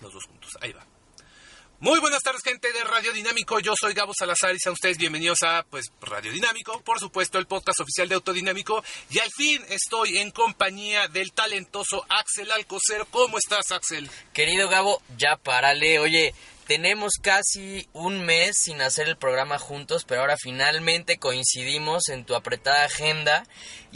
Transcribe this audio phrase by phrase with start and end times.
[0.00, 0.50] Los dos juntos.
[0.60, 0.84] Ahí va.
[1.80, 3.58] Muy buenas tardes, gente de Radio Dinámico.
[3.58, 7.46] Yo soy Gabo Salazar y sean ustedes bienvenidos a pues Radio Dinámico, por supuesto, el
[7.46, 8.82] podcast oficial de Autodinámico.
[9.10, 13.04] Y al fin estoy en compañía del talentoso Axel Alcocer.
[13.10, 14.08] ¿Cómo estás, Axel?
[14.32, 15.98] Querido Gabo, ya párale.
[15.98, 16.32] Oye,
[16.66, 22.34] tenemos casi un mes sin hacer el programa juntos, pero ahora finalmente coincidimos en tu
[22.34, 23.44] apretada agenda.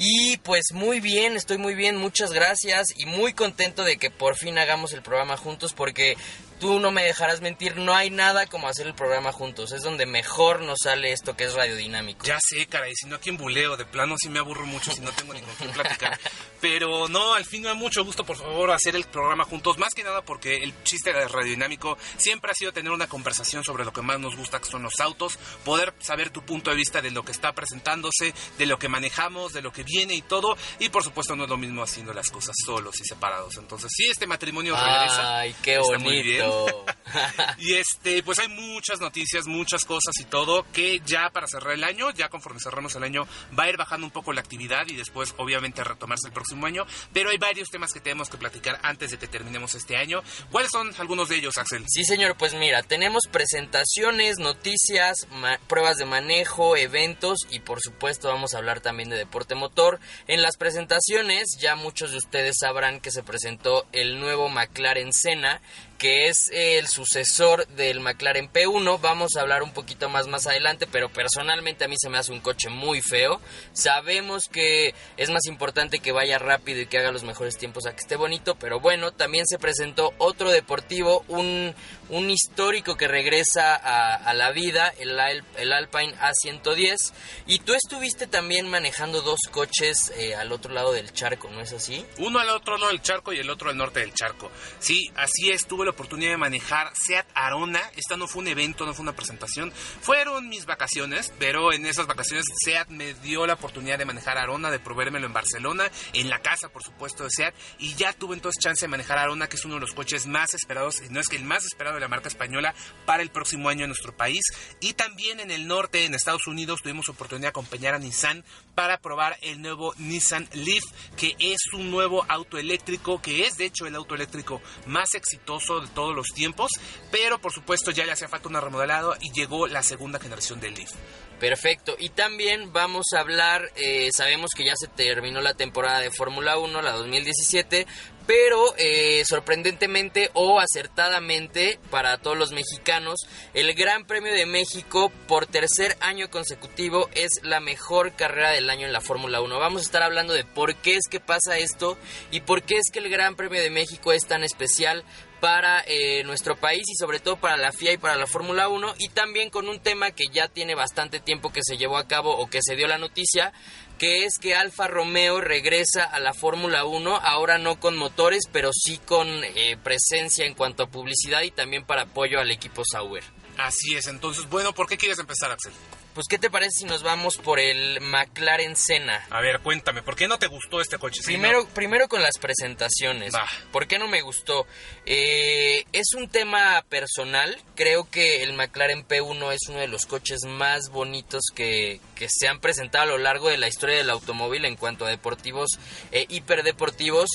[0.01, 4.37] Y pues muy bien, estoy muy bien, muchas gracias y muy contento de que por
[4.37, 6.17] fin hagamos el programa juntos porque
[6.61, 9.73] tú no me dejarás mentir, no hay nada como hacer el programa juntos.
[9.73, 12.27] Es donde mejor nos sale esto que es radiodinámico.
[12.27, 15.01] Ya sé, caray, si no aquí en buleo, de plano sí me aburro mucho si
[15.01, 16.19] no tengo ni con quién platicar.
[16.61, 19.79] Pero no, al fin me da mucho gusto, por favor, hacer el programa juntos.
[19.79, 23.85] Más que nada porque el chiste de radiodinámico siempre ha sido tener una conversación sobre
[23.85, 25.39] lo que más nos gusta, que son los autos.
[25.65, 29.53] Poder saber tu punto de vista de lo que está presentándose, de lo que manejamos,
[29.53, 30.57] de lo que viene y todo.
[30.79, 33.57] Y por supuesto no es lo mismo haciendo las cosas solos y separados.
[33.57, 35.39] Entonces sí, este matrimonio regresa.
[35.39, 36.49] Ay, qué Está muy bien.
[36.49, 36.85] bonito.
[37.59, 41.85] y este, pues hay muchas noticias, muchas cosas y todo que ya para cerrar el
[41.85, 43.27] año, ya conforme cerramos el año,
[43.59, 46.85] va a ir bajando un poco la actividad y después obviamente retomarse el próximo año.
[47.13, 50.23] Pero hay varios temas que tenemos que platicar antes de que terminemos este año.
[50.51, 51.85] ¿Cuáles son algunos de ellos, Axel?
[51.89, 55.27] Sí, señor, pues mira, tenemos presentaciones, noticias,
[55.67, 59.78] pruebas de manejo, eventos y por supuesto vamos a hablar también de deporte motor.
[60.27, 61.57] En las presentaciones.
[61.61, 65.61] Ya muchos de ustedes sabrán que se presentó el nuevo McLaren Senna,
[65.99, 69.01] que es el sucesor del McLaren P1.
[69.01, 72.31] Vamos a hablar un poquito más más adelante, pero personalmente a mí se me hace
[72.33, 73.41] un coche muy feo.
[73.73, 77.93] Sabemos que es más importante que vaya rápido y que haga los mejores tiempos a
[77.93, 81.75] que esté bonito, pero bueno, también se presentó otro deportivo, un,
[82.11, 85.19] un histórico que regresa a, la vida, el,
[85.57, 87.13] el Alpine A110.
[87.47, 91.73] Y tú estuviste también manejando dos coches eh, al otro lado del charco, ¿no es
[91.73, 92.07] así?
[92.19, 94.51] Uno al otro lado del charco y el otro al norte del charco.
[94.79, 97.81] Sí, así es, tuve la oportunidad de manejar Seat Arona.
[97.97, 99.73] Esta no fue un evento, no fue una presentación.
[99.73, 104.71] Fueron mis vacaciones, pero en esas vacaciones Seat me dio la oportunidad de manejar Arona,
[104.71, 107.55] de probérmelo en Barcelona, en la casa, por supuesto, de Seat.
[107.79, 110.53] Y ya tuve entonces chance de manejar Arona, que es uno de los coches más
[110.53, 112.75] esperados, y no es que el más esperado de la marca española
[113.07, 114.43] para el próximo año en nuestro país.
[114.83, 118.45] Y también en el norte, en Estados Unidos, tuvimos oportunidad de acompañar a Nissan
[118.75, 120.85] para probar el nuevo Nissan Leaf,
[121.17, 125.78] que es un nuevo auto eléctrico, que es de hecho el auto eléctrico más exitoso
[125.81, 126.71] de todos los tiempos,
[127.11, 130.75] pero por supuesto ya le hacía falta una remodelado y llegó la segunda generación del
[130.75, 130.93] Leaf.
[131.39, 131.95] Perfecto.
[131.99, 136.59] Y también vamos a hablar, eh, sabemos que ya se terminó la temporada de Fórmula
[136.59, 137.87] 1, la 2017,
[138.27, 143.21] pero eh, sorprendentemente o acertadamente para todos los mexicanos,
[143.55, 148.87] el Gran Premio de México por tercer año consecutivo es la mejor carrera del año
[148.87, 149.59] en la Fórmula 1.
[149.59, 151.97] Vamos a estar hablando de por qué es que pasa esto
[152.31, 155.05] y por qué es que el Gran Premio de México es tan especial
[155.41, 158.95] para eh, nuestro país y sobre todo para la FIA y para la Fórmula 1
[158.99, 162.37] y también con un tema que ya tiene bastante tiempo que se llevó a cabo
[162.37, 163.53] o que se dio la noticia
[163.99, 168.71] que es que Alfa Romeo regresa a la Fórmula 1, ahora no con motores, pero
[168.73, 173.25] sí con eh, presencia en cuanto a publicidad y también para apoyo al equipo Sauber.
[173.57, 175.73] Así es, entonces, bueno, ¿por qué quieres empezar, Axel?
[176.19, 179.25] Pues, ¿qué te parece si nos vamos por el McLaren Senna?
[179.31, 181.21] A ver, cuéntame, ¿por qué no te gustó este coche?
[181.25, 183.33] Primero, primero con las presentaciones.
[183.33, 183.47] Va.
[183.71, 184.67] ¿Por qué no me gustó?
[185.07, 187.57] Eh, es un tema personal.
[187.77, 192.49] Creo que el McLaren P1 es uno de los coches más bonitos que, que se
[192.49, 195.79] han presentado a lo largo de la historia del automóvil en cuanto a deportivos
[196.11, 197.29] e hiperdeportivos.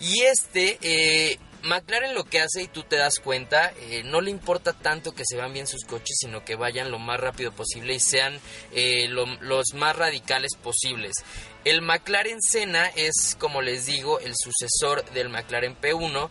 [0.00, 0.78] Y este...
[0.80, 5.12] eh, McLaren lo que hace y tú te das cuenta, eh, no le importa tanto
[5.14, 8.38] que se vean bien sus coches, sino que vayan lo más rápido posible y sean
[8.72, 11.12] eh, lo- los más radicales posibles.
[11.64, 16.28] El McLaren Senna es, como les digo, el sucesor del McLaren P1.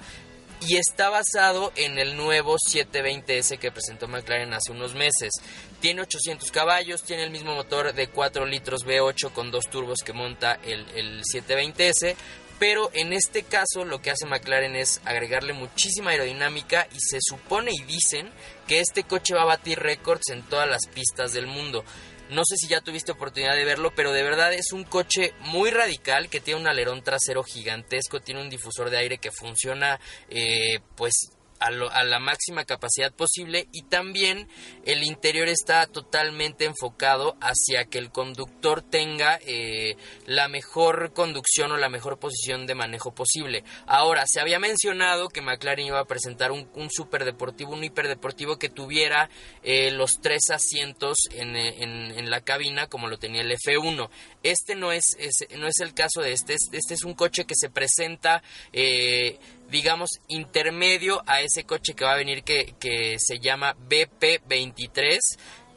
[0.68, 5.32] y está basado en el nuevo 720S que presentó McLaren hace unos meses.
[5.80, 10.12] Tiene 800 caballos, tiene el mismo motor de 4 litros V8 con dos turbos que
[10.12, 12.14] monta el, el 720S,
[12.60, 17.72] pero en este caso lo que hace McLaren es agregarle muchísima aerodinámica y se supone
[17.72, 18.30] y dicen
[18.68, 21.84] que este coche va a batir récords en todas las pistas del mundo.
[22.30, 25.72] No sé si ya tuviste oportunidad de verlo, pero de verdad es un coche muy
[25.72, 30.80] radical que tiene un alerón trasero gigantesco, tiene un difusor de aire que funciona eh,
[30.96, 31.14] pues
[31.60, 31.72] a,
[32.04, 34.48] la máxima capacidad posible y también
[34.86, 39.96] el interior está totalmente enfocado hacia que el conductor tenga eh,
[40.26, 43.64] la mejor conducción o la mejor posición de manejo posible.
[43.86, 48.70] Ahora, se había mencionado que McLaren iba a presentar un, un superdeportivo, un hiperdeportivo que
[48.70, 49.30] tuviera
[49.64, 54.10] eh, los tres asientos en, en, la cabina como lo tenía el F1.
[54.44, 55.18] Este no es,
[55.58, 60.20] no es el caso de este, este es un coche que se presenta eh, digamos,
[60.28, 65.20] intermedio a ese coche que va a venir que, que se llama BP23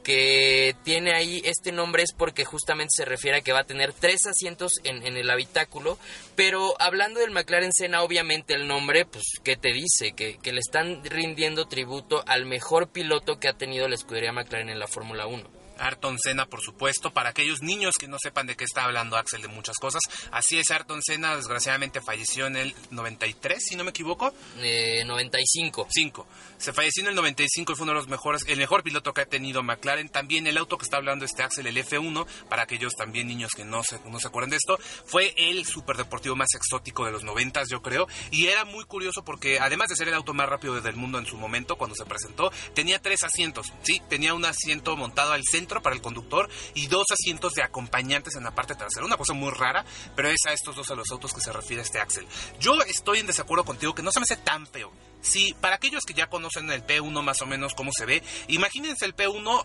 [0.02, 3.92] que tiene ahí este nombre es porque justamente se refiere a que va a tener
[3.92, 5.98] tres asientos en, en, el habitáculo,
[6.34, 10.12] pero hablando del McLaren Senna, obviamente el nombre, pues, ¿qué te dice?
[10.12, 14.70] Que, que le están rindiendo tributo al mejor piloto que ha tenido la escudería McLaren
[14.70, 15.61] en la Fórmula 1.
[15.82, 19.42] Ayrton Senna, por supuesto, para aquellos niños que no sepan de qué está hablando Axel
[19.42, 20.00] de muchas cosas.
[20.30, 24.32] Así es, Ayrton Senna desgraciadamente falleció en el 93, si no me equivoco.
[24.58, 25.88] Eh, 95.
[25.90, 26.26] 5.
[26.58, 29.22] Se falleció en el 95 y fue uno de los mejores, el mejor piloto que
[29.22, 30.08] ha tenido McLaren.
[30.08, 33.64] También el auto que está hablando este Axel, el F1, para aquellos también niños que
[33.64, 37.64] no se, no se acuerdan de esto, fue el superdeportivo más exótico de los 90,
[37.68, 38.06] yo creo.
[38.30, 41.26] Y era muy curioso porque además de ser el auto más rápido del mundo en
[41.26, 43.72] su momento, cuando se presentó, tenía tres asientos.
[43.82, 48.34] Sí, tenía un asiento montado al centro para el conductor y dos asientos de acompañantes
[48.36, 49.06] en la parte trasera.
[49.06, 49.84] Una cosa muy rara,
[50.14, 52.26] pero es a estos dos a los autos que se refiere este Axel.
[52.60, 54.92] Yo estoy en desacuerdo contigo que no se me hace tan feo.
[55.20, 59.04] Si para aquellos que ya conocen el P1 más o menos cómo se ve, imagínense
[59.04, 59.64] el P1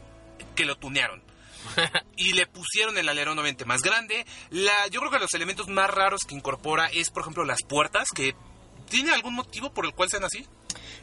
[0.55, 1.23] que lo tunearon.
[2.15, 4.25] y le pusieron el alerón obviamente más grande.
[4.49, 8.09] La, yo creo que los elementos más raros que incorpora es, por ejemplo, las puertas,
[8.15, 8.35] que
[8.89, 10.45] ¿tiene algún motivo por el cual sean así?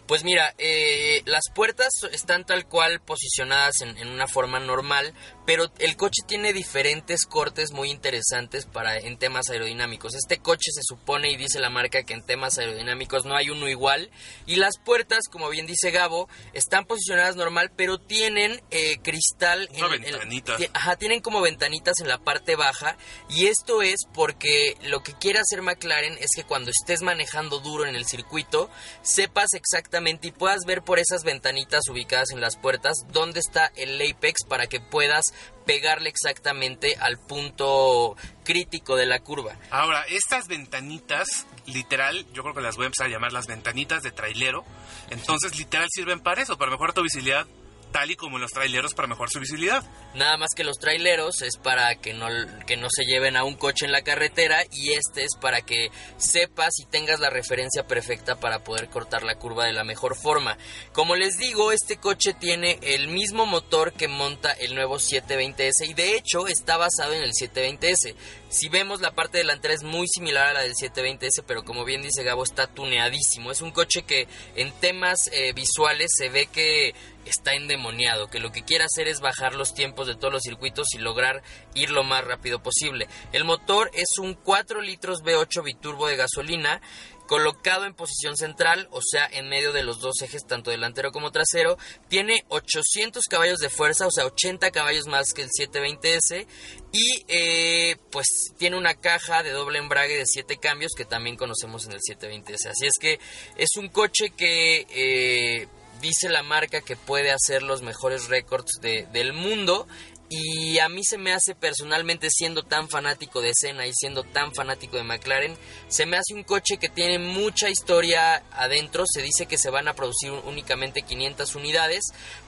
[0.07, 5.15] Pues mira, eh, las puertas están tal cual posicionadas en, una forma normal,
[5.47, 10.15] pero el coche tiene diferentes cortes muy interesantes para en temas aerodinámicos.
[10.15, 13.67] Este coche se supone y dice la marca que en temas aerodinámicos no hay uno
[13.67, 14.11] igual
[14.45, 19.71] y las puertas, como bien dice Gabo, están posicionadas normal, pero tienen eh, cristal.
[19.75, 20.57] Una ventanita.
[20.75, 22.99] ajá, tienen como ventanitas en la parte baja
[23.31, 27.87] y esto es porque lo que quiere hacer McLaren es que cuando estés manejando duro
[27.87, 28.69] en el circuito
[29.03, 34.01] sepas exactamente y puedas ver por esas ventanitas ubicadas en las puertas dónde está el
[34.01, 35.33] apex para que puedas
[35.67, 39.57] pegarle exactamente al punto crítico de la curva.
[39.71, 44.03] Ahora, estas ventanitas, literal, yo creo que las voy a empezar a llamar las ventanitas
[44.03, 44.65] de trailero.
[45.11, 47.47] Entonces, literal, sirven para eso, para mejorar tu visibilidad
[47.95, 49.85] tal y como los traileros para mejorar su visibilidad.
[50.15, 52.27] Nada más que los traileros es para que no,
[52.67, 55.91] que no se lleven a un coche en la carretera y este es para que
[56.17, 60.59] sepas y tengas la referencia perfecta para poder cortar la curva de la mejor forma.
[60.93, 65.95] Como les digo, este coche tiene el mismo motor que monta el nuevo 720S y
[65.95, 68.17] de hecho está basado en el 720S.
[68.49, 72.03] Si vemos la parte delantera es muy similar a la del 720S, pero como bien
[72.03, 73.51] dice Gabo está tuneadísimo.
[73.51, 76.95] Es un coche que en temas eh, visuales se ve que
[77.25, 80.95] está endemoniado, que lo que quiere hacer es bajar los tiempos de todos los circuitos
[80.95, 81.43] y lograr
[81.75, 83.09] ir lo más rápido posible.
[83.33, 86.81] El motor es un 4 litros V8 biturbo de gasolina
[87.27, 91.31] colocado en posición central, o sea, en medio de los dos ejes, tanto delantero como
[91.31, 91.79] trasero.
[92.09, 96.47] Tiene 800 caballos de fuerza, o sea, 80 caballos más que el 720S.
[96.93, 98.27] Y eh, pues
[98.59, 102.71] tiene una caja de doble embrague de 7 cambios que también conocemos en el 720S.
[102.71, 103.19] Así es que
[103.57, 104.87] es un coche que...
[104.91, 105.69] Eh,
[106.01, 109.87] dice la marca que puede hacer los mejores récords de, del mundo
[110.29, 114.55] y a mí se me hace personalmente, siendo tan fanático de Senna y siendo tan
[114.55, 115.57] fanático de McLaren,
[115.89, 119.05] se me hace un coche que tiene mucha historia adentro.
[119.07, 122.05] Se dice que se van a producir únicamente 500 unidades,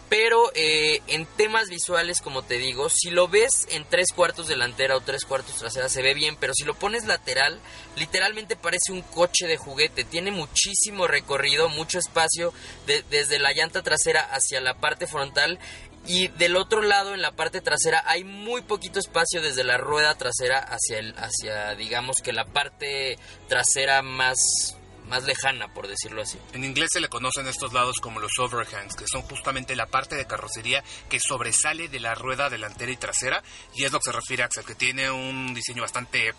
[0.08, 4.96] pero eh, en temas visuales, como te digo, si lo ves en tres cuartos delantera
[4.96, 7.60] o tres cuartos trasera se ve bien, pero si lo pones lateral,
[7.96, 10.04] literalmente parece un coche de juguete.
[10.04, 12.52] Tiene muchísimo recorrido, mucho espacio
[12.86, 15.58] desde la llanta trasera hacia la parte frontal.
[16.06, 20.14] Y del otro lado, en la parte trasera, hay muy poquito espacio desde la rueda
[20.16, 24.76] trasera hacia, el, hacia digamos que la parte trasera más
[25.08, 26.38] más lejana, por decirlo así.
[26.52, 30.16] En inglés se le conocen estos lados como los overhangs, que son justamente la parte
[30.16, 33.42] de carrocería que sobresale de la rueda delantera y trasera,
[33.74, 36.34] y es lo que se refiere a Axel, que tiene un diseño bastante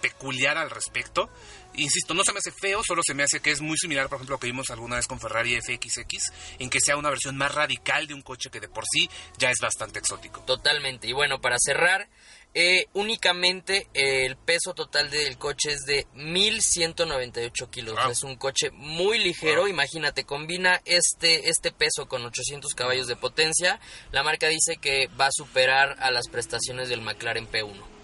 [0.00, 1.28] peculiar al respecto.
[1.80, 4.16] Insisto, no se me hace feo, solo se me hace que es muy similar, por
[4.16, 7.36] ejemplo, a lo que vimos alguna vez con Ferrari FXX, en que sea una versión
[7.36, 9.08] más radical de un coche que de por sí
[9.38, 10.40] ya es bastante exótico.
[10.42, 11.08] Totalmente.
[11.08, 12.08] Y bueno, para cerrar,
[12.52, 17.98] eh, únicamente eh, el peso total del coche es de 1198 kilos.
[18.10, 19.66] Es un coche muy ligero.
[19.66, 23.80] Imagínate, combina este, este peso con 800 caballos de potencia.
[24.12, 27.99] La marca dice que va a superar a las prestaciones del McLaren P1.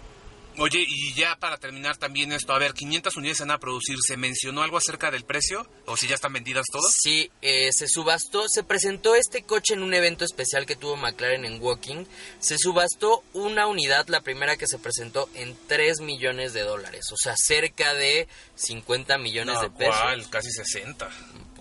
[0.59, 4.17] Oye, y ya para terminar también esto, a ver, 500 unidades van a producir, ¿se
[4.17, 5.67] mencionó algo acerca del precio?
[5.85, 6.91] ¿O si ya están vendidas todas?
[6.99, 11.45] Sí, eh, se subastó, se presentó este coche en un evento especial que tuvo McLaren
[11.45, 12.05] en Walking.
[12.39, 17.05] Se subastó una unidad, la primera que se presentó, en 3 millones de dólares.
[17.11, 19.95] O sea, cerca de 50 millones No, de pesos.
[20.01, 20.29] ¿cuál?
[20.29, 21.09] Casi 60.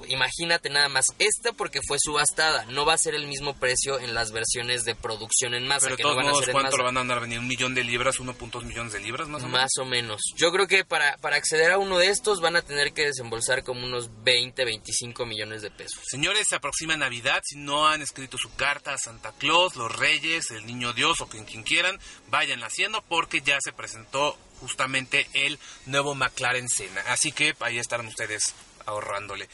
[0.09, 4.15] Imagínate nada más, esta porque fue subastada, no va a ser el mismo precio en
[4.15, 6.85] las versiones de producción en masa, Pero que no todos van a ser ¿cuánto lo
[6.85, 7.43] van a andar vendiendo?
[7.43, 8.17] ¿Un millón de libras?
[8.19, 9.61] ¿1.2 millones de libras más o menos?
[9.61, 10.23] Más o menos.
[10.37, 13.63] Yo creo que para, para acceder a uno de estos van a tener que desembolsar
[13.63, 16.01] como unos 20, 25 millones de pesos.
[16.07, 17.43] Señores, se aproxima Navidad.
[17.45, 21.29] Si no han escrito su carta a Santa Claus, los Reyes, el Niño Dios o
[21.29, 21.99] quien, quien quieran,
[22.29, 27.03] vayan haciendo porque ya se presentó justamente el nuevo McLaren Senna.
[27.09, 28.55] Así que ahí estarán ustedes
[28.87, 29.49] ahorrándole.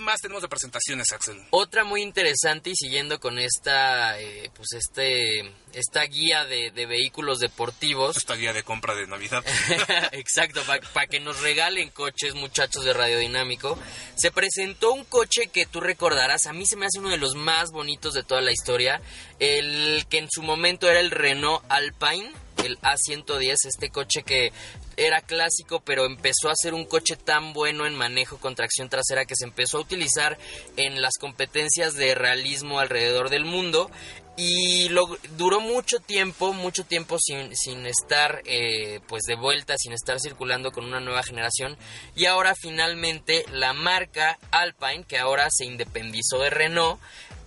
[0.00, 1.42] Más tenemos de presentaciones, Axel?
[1.50, 7.38] Otra muy interesante y siguiendo con esta, eh, pues este, esta guía de, de vehículos
[7.38, 8.16] deportivos.
[8.16, 9.44] Esta guía de compra de Navidad.
[10.12, 13.78] Exacto, para que nos regalen coches, muchachos de Radiodinámico.
[14.16, 17.34] Se presentó un coche que tú recordarás, a mí se me hace uno de los
[17.34, 19.00] más bonitos de toda la historia,
[19.38, 22.32] el que en su momento era el Renault Alpine,
[22.64, 24.52] el A110, este coche que
[24.96, 29.24] era clásico, pero empezó a ser un coche tan bueno en manejo con tracción trasera
[29.24, 30.38] que se empezó a utilizar
[30.76, 33.90] en las competencias de realismo alrededor del mundo
[34.36, 39.92] y lo, duró mucho tiempo, mucho tiempo sin, sin estar eh, pues de vuelta, sin
[39.92, 41.76] estar circulando con una nueva generación
[42.14, 47.00] y ahora finalmente la marca Alpine, que ahora se independizó de Renault,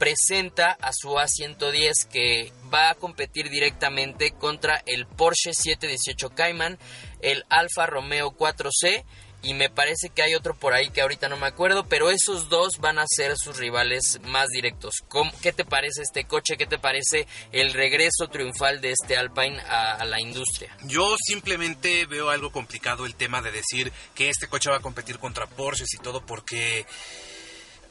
[0.07, 6.77] presenta a su A110 que va a competir directamente contra el Porsche 718 Cayman,
[7.21, 9.05] el Alfa Romeo 4C
[9.43, 12.49] y me parece que hay otro por ahí que ahorita no me acuerdo, pero esos
[12.49, 14.95] dos van a ser sus rivales más directos.
[15.07, 16.57] ¿Cómo- ¿Qué te parece este coche?
[16.57, 20.75] ¿Qué te parece el regreso triunfal de este Alpine a, a la industria?
[20.83, 25.17] Yo simplemente veo algo complicado el tema de decir que este coche va a competir
[25.17, 26.85] contra Porsches y todo porque...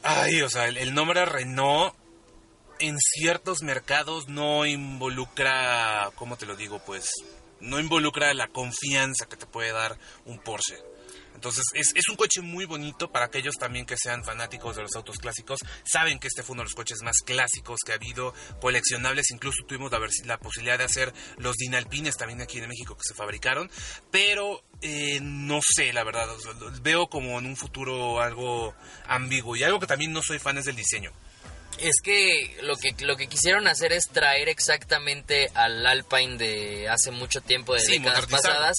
[0.05, 1.95] Ay, o sea, el, el nombre Renault
[2.83, 6.79] en ciertos mercados no involucra, ¿cómo te lo digo?
[6.85, 7.09] Pues
[7.61, 10.75] no involucra la confianza que te puede dar un Porsche.
[11.33, 15.17] Entonces es, un coche muy bonito para aquellos también que sean fanáticos de los autos
[15.17, 15.61] clásicos.
[15.85, 19.31] Saben que este fue uno de los coches más clásicos que ha habido, coleccionables.
[19.31, 19.89] Incluso tuvimos
[20.25, 23.71] la, posibilidad de hacer los Dinalpines también aquí en México que se fabricaron.
[24.11, 26.27] Pero eh, no sé, la verdad.
[26.81, 28.75] veo como en un futuro algo
[29.07, 29.55] ambiguo.
[29.55, 31.13] Y algo que también no soy fan es del diseño.
[31.79, 37.11] Es que lo que lo que quisieron hacer es traer exactamente al Alpine de hace
[37.11, 38.77] mucho tiempo, de Sí, décadas pasadas,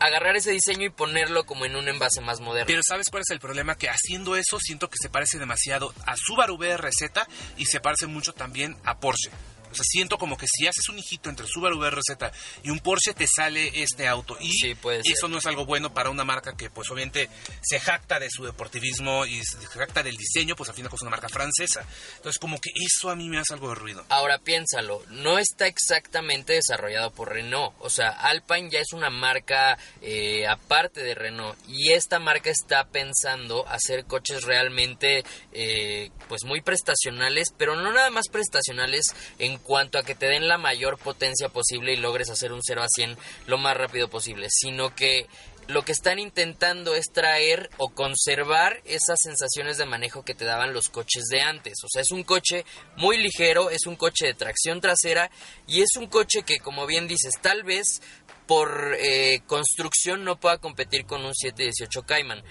[0.00, 2.66] agarrar ese diseño y ponerlo como en un envase más moderno.
[2.66, 3.76] Pero ¿sabes cuál es el problema?
[3.76, 8.32] Que haciendo eso siento que se parece demasiado a Subaru BRZ y se parece mucho
[8.32, 9.30] también a Porsche.
[9.72, 12.78] O sea, siento como que si haces un hijito entre el Subaru BRZ y un
[12.78, 14.36] Porsche te sale este auto.
[14.40, 17.28] Y Sí, eso no es algo bueno para una marca que pues obviamente
[17.62, 21.10] se jacta de su deportivismo y se jacta del diseño, pues al final es una
[21.10, 21.84] marca francesa.
[22.16, 24.04] Entonces como que eso a mí me hace algo de ruido.
[24.08, 27.74] Ahora piénsalo, no está exactamente desarrollado por Renault.
[27.80, 31.58] O sea, Alpine ya es una marca eh, aparte de Renault.
[31.68, 38.10] Y esta marca está pensando hacer coches realmente eh, pues muy prestacionales, pero no nada
[38.10, 39.06] más prestacionales
[39.38, 42.82] en cuanto a que te den la mayor potencia posible y logres hacer un 0
[42.82, 43.16] a 100
[43.46, 45.26] lo más rápido posible, sino que
[45.68, 50.72] lo que están intentando es traer o conservar esas sensaciones de manejo que te daban
[50.72, 51.74] los coches de antes.
[51.84, 52.64] O sea, es un coche
[52.96, 55.30] muy ligero, es un coche de tracción trasera
[55.66, 58.00] y es un coche que, como bien dices, tal vez
[58.46, 62.42] por eh, construcción no pueda competir con un 718 Cayman.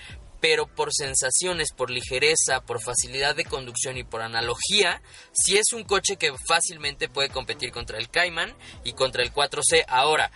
[0.42, 5.84] Pero por sensaciones, por ligereza, por facilidad de conducción y por analogía, sí es un
[5.84, 9.86] coche que fácilmente puede competir contra el Cayman y contra el 4C.
[9.88, 10.32] Ahora,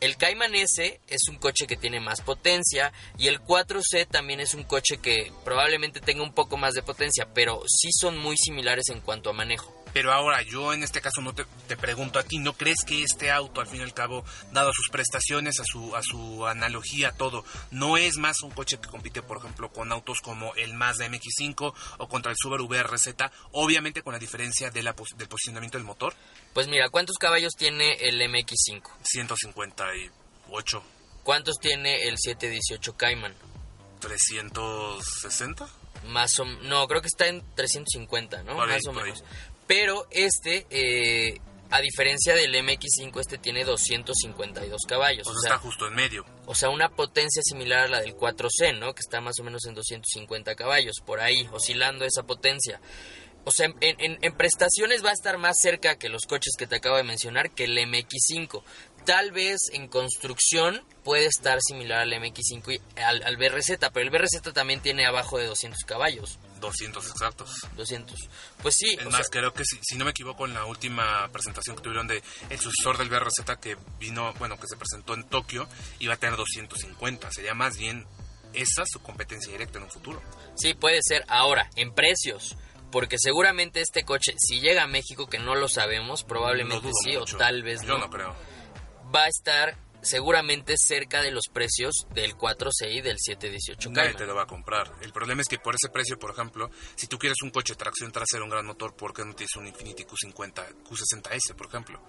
[0.00, 4.52] el Cayman S es un coche que tiene más potencia y el 4C también es
[4.54, 8.88] un coche que probablemente tenga un poco más de potencia, pero sí son muy similares
[8.90, 9.83] en cuanto a manejo.
[9.94, 13.04] Pero ahora, yo en este caso no te, te, pregunto a ti, ¿no crees que
[13.04, 17.12] este auto, al fin y al cabo, dado sus prestaciones, a su, a su analogía,
[17.12, 21.06] todo, no es más un coche que compite, por ejemplo, con autos como el Mazda
[21.06, 23.14] MX-5 o contra el Subaru BRZ,
[23.52, 26.14] obviamente con la diferencia de la, del posicionamiento del motor?
[26.52, 28.82] Pues mira, ¿cuántos caballos tiene el MX-5?
[29.02, 30.82] 158.
[31.22, 33.34] ¿Cuántos tiene el 718 Cayman?
[34.00, 35.68] 360.
[36.08, 38.56] Más o no, creo que está en 350, ¿no?
[38.56, 39.24] Más o menos.
[39.76, 41.40] Pero este, eh,
[41.70, 45.26] a diferencia del MX5, este tiene 252 caballos.
[45.26, 46.24] O O sea, sea, está justo en medio.
[46.46, 48.94] o sea, una potencia similar a la del 4C, ¿no?
[48.94, 52.80] Que está más o menos en 250 caballos, por ahí, oscilando esa potencia.
[53.46, 56.66] O sea, en, en- en prestaciones va a estar más cerca que los coches que
[56.66, 58.62] te acabo de mencionar que el MX5.
[59.04, 64.10] Tal vez en construcción puede estar similar al MX5 y al, al BRZ, pero el
[64.10, 66.38] BRZ también tiene abajo de 200 caballos.
[66.64, 67.66] 200 exactos.
[67.76, 68.28] 200.
[68.62, 71.28] Pues sí, Es más, sea, creo que si, si no me equivoco en la última
[71.32, 75.24] presentación que tuvieron de el sucesor del BRZ que vino, bueno, que se presentó en
[75.24, 75.68] Tokio,
[75.98, 77.30] iba a tener 250.
[77.32, 78.06] Sería más bien
[78.52, 80.22] esa su competencia directa en un futuro.
[80.56, 81.24] sí puede ser.
[81.28, 82.56] Ahora, en precios.
[82.92, 87.16] Porque seguramente este coche, si llega a México, que no lo sabemos, probablemente No sí
[87.18, 87.34] mucho.
[87.34, 88.36] o tal vez Yo no, no creo.
[89.12, 94.16] va a estar seguramente cerca de los precios del 4C y del 718 Nadie Cayman.
[94.18, 94.92] te lo va a comprar.
[95.00, 97.78] El problema es que por ese precio, por ejemplo, si tú quieres un coche de
[97.78, 102.00] tracción trasera, un gran motor, ¿por qué no tienes un Infiniti Q50, Q60S, por ejemplo?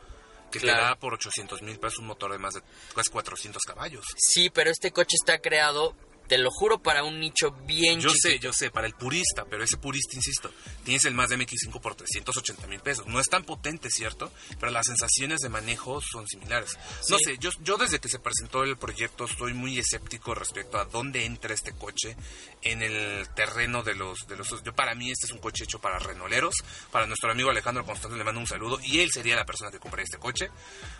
[0.51, 0.79] Que Claro.
[0.79, 2.61] te da por 800 mil pesos un motor de más de
[2.93, 4.05] casi 400 caballos.
[4.17, 5.95] Sí, pero este coche está creado,
[6.27, 8.27] te lo juro, para un nicho bien Yo chiquito.
[8.29, 10.51] sé, yo sé, para el purista, pero ese purista, insisto,
[10.83, 13.05] tienes el más de MX5 por 380 mil pesos.
[13.07, 14.31] No es tan potente, ¿cierto?
[14.59, 16.77] Pero las sensaciones de manejo son similares.
[17.09, 17.23] No Sí.
[17.25, 21.25] sé, yo, yo desde que se presentó el proyecto estoy muy escéptico respecto a dónde
[21.25, 22.15] entra este coche
[22.61, 24.19] en el terreno de los...
[24.27, 26.55] De los yo Para mí este es un coche hecho para renoleros,
[26.91, 29.79] para nuestro amigo Alejandro Constante le mando un saludo y él sería la persona que
[29.79, 30.49] compraría este coche.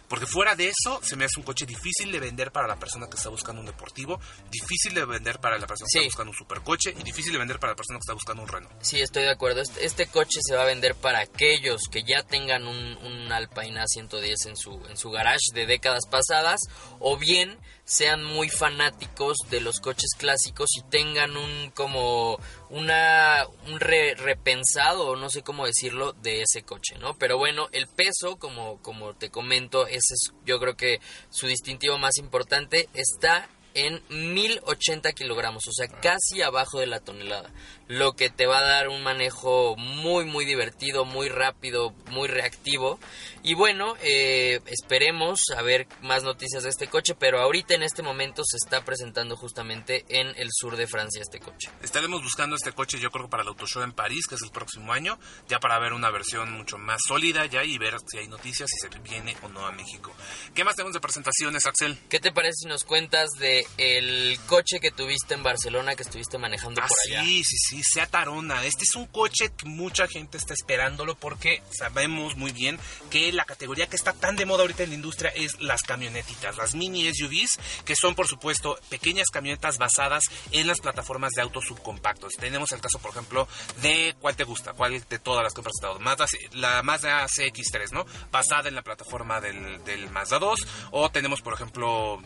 [0.08, 3.08] Porque fuera de eso, se me hace un coche difícil de vender para la persona
[3.10, 4.20] que está buscando un deportivo,
[4.52, 5.98] difícil de vender para la persona que Sí.
[6.00, 8.48] está buscando un supercoche y difícil de vender para la persona que está buscando un
[8.50, 8.82] Renault.
[8.82, 9.62] Sí, estoy de acuerdo.
[9.62, 13.80] Este, este coche se va a vender para aquellos que ya tengan un, un Alpine
[13.82, 16.62] A110 en su, en su garage de décadas pasadas
[17.00, 22.40] o bien sean muy fanáticos de los coches clásicos y tengan un como
[22.72, 27.16] una un re- repensado no sé cómo decirlo de ese coche, ¿no?
[27.18, 31.00] Pero bueno, el peso como como te comento, ese es yo creo que
[31.30, 37.52] su distintivo más importante está en 1080 kilogramos, o sea, casi abajo de la tonelada,
[37.88, 43.00] lo que te va a dar un manejo muy, muy divertido, muy rápido, muy reactivo.
[43.44, 48.02] Y bueno, eh, esperemos a ver más noticias de este coche, pero ahorita en este
[48.02, 51.70] momento se está presentando justamente en el sur de Francia este coche.
[51.84, 54.52] Estaremos buscando este coche yo creo para el Auto Show en París, que es el
[54.52, 58.28] próximo año, ya para ver una versión mucho más sólida ya y ver si hay
[58.28, 60.14] noticias, si se viene o no a México.
[60.54, 61.98] ¿Qué más tenemos de presentaciones, Axel?
[62.10, 66.38] ¿Qué te parece si nos cuentas de el coche que tuviste en Barcelona, que estuviste
[66.38, 67.24] manejando Ah, por allá?
[67.24, 68.64] sí, sí, sí, Seat Arona.
[68.66, 73.46] Este es un coche que mucha gente está esperándolo porque sabemos muy bien que la
[73.46, 77.14] categoría que está tan de moda ahorita en la industria es las camionetitas, las mini
[77.14, 82.34] SUVs, que son por supuesto pequeñas camionetas basadas en las plataformas de autos subcompactos.
[82.34, 83.48] Tenemos el caso, por ejemplo,
[83.82, 84.74] de ¿cuál te gusta?
[84.74, 86.00] ¿Cuál de todas las que he presentado?
[86.00, 88.06] Mazda, la Mazda CX-3, ¿no?
[88.32, 90.60] Basada en la plataforma del, del Mazda 2.
[90.92, 92.22] O tenemos, por ejemplo...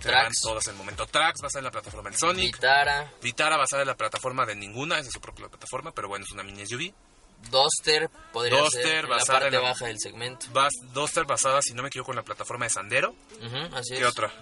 [0.00, 0.40] se van Trax.
[0.42, 1.06] todas en el momento.
[1.06, 2.54] Trax basada en la plataforma del Sonic.
[2.56, 6.24] Vitara, Vitara basada en la plataforma de ninguna, es de su propia plataforma, pero bueno,
[6.24, 6.92] es una mini SUV.
[7.50, 10.46] Duster, podría Duster, ser en la parte en la- baja del segmento.
[10.52, 13.10] Bas Duster basada, si no me equivoco, en la plataforma de Sandero.
[13.44, 14.06] Ujú, así ¿Qué es.
[14.06, 14.32] otra?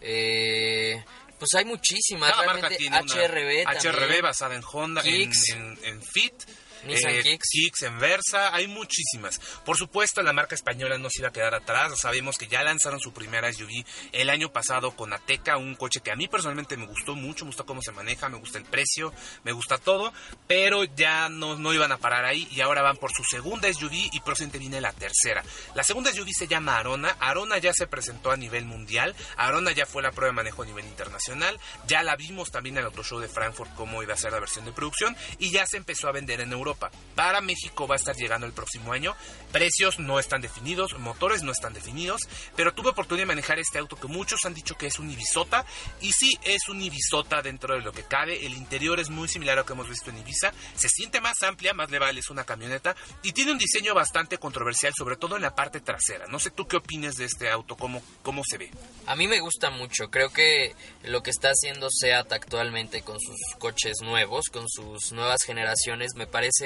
[0.00, 1.04] Eh,
[1.38, 2.30] pues hay muchísimas.
[2.32, 4.22] Cada marca tiene una HRB HRB también.
[4.22, 6.34] basada en Honda, en, en, en Fit.
[6.84, 7.82] Nissan eh, Kicks.
[7.82, 9.38] en Versa, hay muchísimas.
[9.64, 11.98] Por supuesto, la marca española no se iba a quedar atrás.
[12.00, 16.10] Sabemos que ya lanzaron su primera SUV el año pasado con Ateca, un coche que
[16.10, 19.12] a mí personalmente me gustó mucho, me gusta cómo se maneja, me gusta el precio,
[19.44, 20.12] me gusta todo,
[20.46, 24.10] pero ya no, no iban a parar ahí y ahora van por su segunda SUV
[24.12, 25.44] y próximamente viene la tercera.
[25.74, 27.16] La segunda SUV se llama Arona.
[27.20, 29.14] Arona ya se presentó a nivel mundial.
[29.36, 31.58] Arona ya fue la prueba de manejo a nivel internacional.
[31.86, 34.40] Ya la vimos también en el Auto Show de Frankfurt cómo iba a ser la
[34.40, 36.71] versión de producción y ya se empezó a vender en Europa.
[36.72, 36.90] Europa.
[37.14, 39.14] Para México va a estar llegando el próximo año.
[39.52, 42.22] Precios no están definidos, motores no están definidos,
[42.56, 45.66] pero tuve oportunidad de manejar este auto que muchos han dicho que es un Ibisota
[46.00, 48.46] y sí es un Ibisota dentro de lo que cabe.
[48.46, 51.42] El interior es muy similar a lo que hemos visto en Ibiza, se siente más
[51.42, 55.42] amplia, más leval, es una camioneta y tiene un diseño bastante controversial, sobre todo en
[55.42, 56.26] la parte trasera.
[56.28, 58.70] No sé tú qué opinas de este auto, cómo, cómo se ve.
[59.06, 63.36] A mí me gusta mucho, creo que lo que está haciendo SEAT actualmente con sus
[63.58, 66.61] coches nuevos, con sus nuevas generaciones, me parece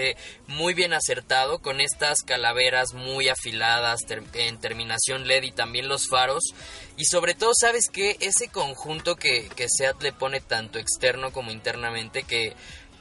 [0.47, 4.01] muy bien acertado con estas calaveras muy afiladas
[4.35, 6.43] en terminación LED y también los faros.
[6.97, 8.17] Y sobre todo, ¿sabes qué?
[8.21, 12.55] Ese conjunto que, que SEAT le pone tanto externo como internamente que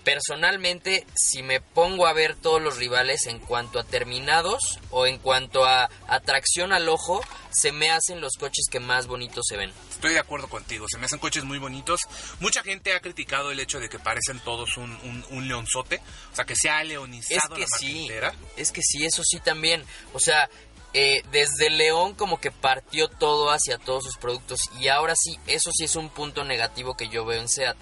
[0.06, 5.18] personalmente, si me pongo a ver todos los rivales en cuanto a terminados o en
[5.18, 9.74] cuanto a atracción al ojo, se me hacen los coches que más bonitos se ven.
[9.90, 12.02] Estoy de acuerdo contigo, se me hacen coches muy bonitos.
[12.40, 16.00] Mucha gente ha criticado el hecho de que parecen todos un, un, leonzote,
[16.32, 18.10] o sea, que se ha leonizado es que sí,
[18.56, 19.84] Es que sí, eso sí también.
[20.14, 20.50] O sea,
[20.94, 25.72] eh, desde León como que partió todo hacia todos sus productos y ahora sí, eso
[25.74, 27.76] sí es un punto negativo que yo veo en SEAT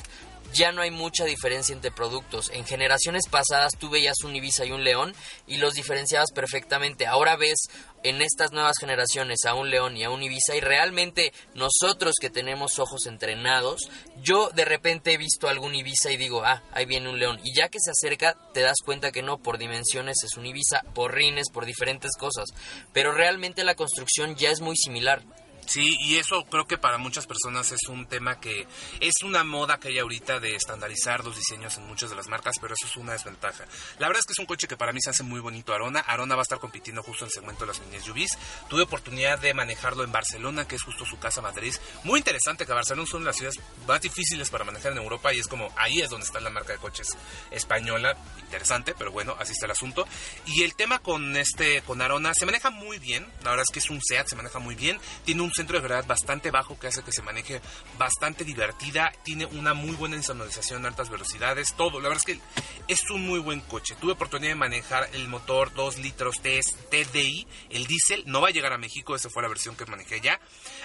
[0.53, 2.49] ya no hay mucha diferencia entre productos.
[2.53, 5.13] En generaciones pasadas tú veías un Ibiza y un León
[5.47, 7.07] y los diferenciabas perfectamente.
[7.07, 7.67] Ahora ves
[8.03, 12.29] en estas nuevas generaciones a un León y a un Ibiza y realmente nosotros que
[12.29, 13.89] tenemos ojos entrenados,
[14.21, 17.39] yo de repente he visto algún Ibiza y digo, ah, ahí viene un León.
[17.43, 20.83] Y ya que se acerca te das cuenta que no, por dimensiones es un Ibiza,
[20.93, 22.49] por rines, por diferentes cosas.
[22.93, 25.23] Pero realmente la construcción ya es muy similar.
[25.65, 28.67] Sí, y eso creo que para muchas personas es un tema que
[28.99, 32.55] es una moda que hay ahorita de estandarizar los diseños en muchas de las marcas,
[32.61, 33.65] pero eso es una desventaja.
[33.99, 36.01] La verdad es que es un coche que para mí se hace muy bonito Arona.
[36.01, 38.37] Arona va a estar compitiendo justo en el segmento de las mini SUVs.
[38.69, 41.79] Tuve oportunidad de manejarlo en Barcelona, que es justo su casa matriz.
[42.03, 45.47] Muy interesante que Barcelona son las ciudades más difíciles para manejar en Europa y es
[45.47, 47.07] como ahí es donde está la marca de coches
[47.51, 48.17] española.
[48.39, 50.07] Interesante, pero bueno, así está el asunto.
[50.45, 53.25] Y el tema con este con Arona se maneja muy bien.
[53.43, 54.99] La verdad es que es un SEAT, se maneja muy bien.
[55.25, 57.61] Tiene un centro de verdad bastante bajo que hace que se maneje
[57.97, 59.11] bastante divertida.
[59.23, 61.99] Tiene una muy buena insonorización a altas velocidades, todo.
[61.99, 62.41] La verdad es que
[62.87, 63.95] es un muy buen coche.
[63.99, 68.23] Tuve oportunidad de manejar el motor 2 litros TDI, el diésel.
[68.25, 70.39] No va a llegar a México, esa fue la versión que manejé ya.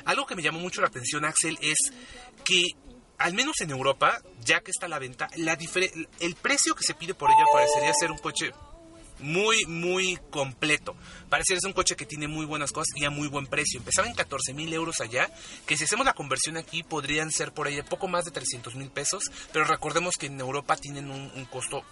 [0.04, 1.92] Algo que me llamó mucho la atención, Axel, es
[2.44, 2.62] que
[3.18, 5.58] al menos en Europa, ya que está a la venta, la
[6.20, 8.52] el precio que se pide por ella parecería ser un coche
[9.20, 10.94] muy, muy completo.
[11.28, 13.78] Parece que es un coche que tiene muy buenas cosas y a muy buen precio.
[13.78, 15.30] Empezaba en 14 mil euros allá,
[15.66, 18.90] que si hacemos la conversión aquí podrían ser por ahí poco más de 300 mil
[18.90, 21.82] pesos, pero recordemos que en Europa tienen un, costo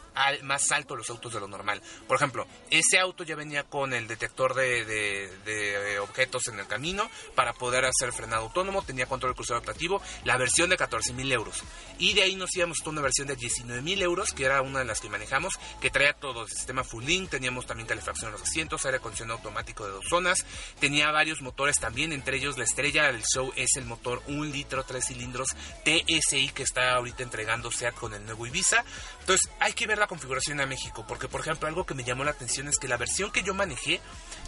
[0.42, 1.82] más alto los autos de lo normal.
[2.06, 7.52] Por ejemplo, ese auto ya venía con el detector de, objetos en el camino para
[7.52, 11.62] poder hacer frenado autónomo, tenía control de crucero adaptativo, la versión de 14 mil euros.
[11.98, 14.80] Y de ahí nos íbamos a una versión de 19 mil euros, que era una
[14.80, 18.42] de las que manejamos, que traía todo el sistema full teníamos también calefacción en los
[18.42, 20.44] asientos, aire acondicionado automático de dos zonas.
[20.79, 24.85] Tenía varios motores también, entre ellos la estrella del show es el motor 1 litro,
[24.85, 25.48] 3 cilindros
[25.85, 28.85] TSI que está ahorita entregando SEAT con el nuevo Ibiza.
[29.20, 32.24] Entonces hay que ver la configuración a México, porque por ejemplo algo que me llamó
[32.24, 34.00] la atención es que la versión que yo manejé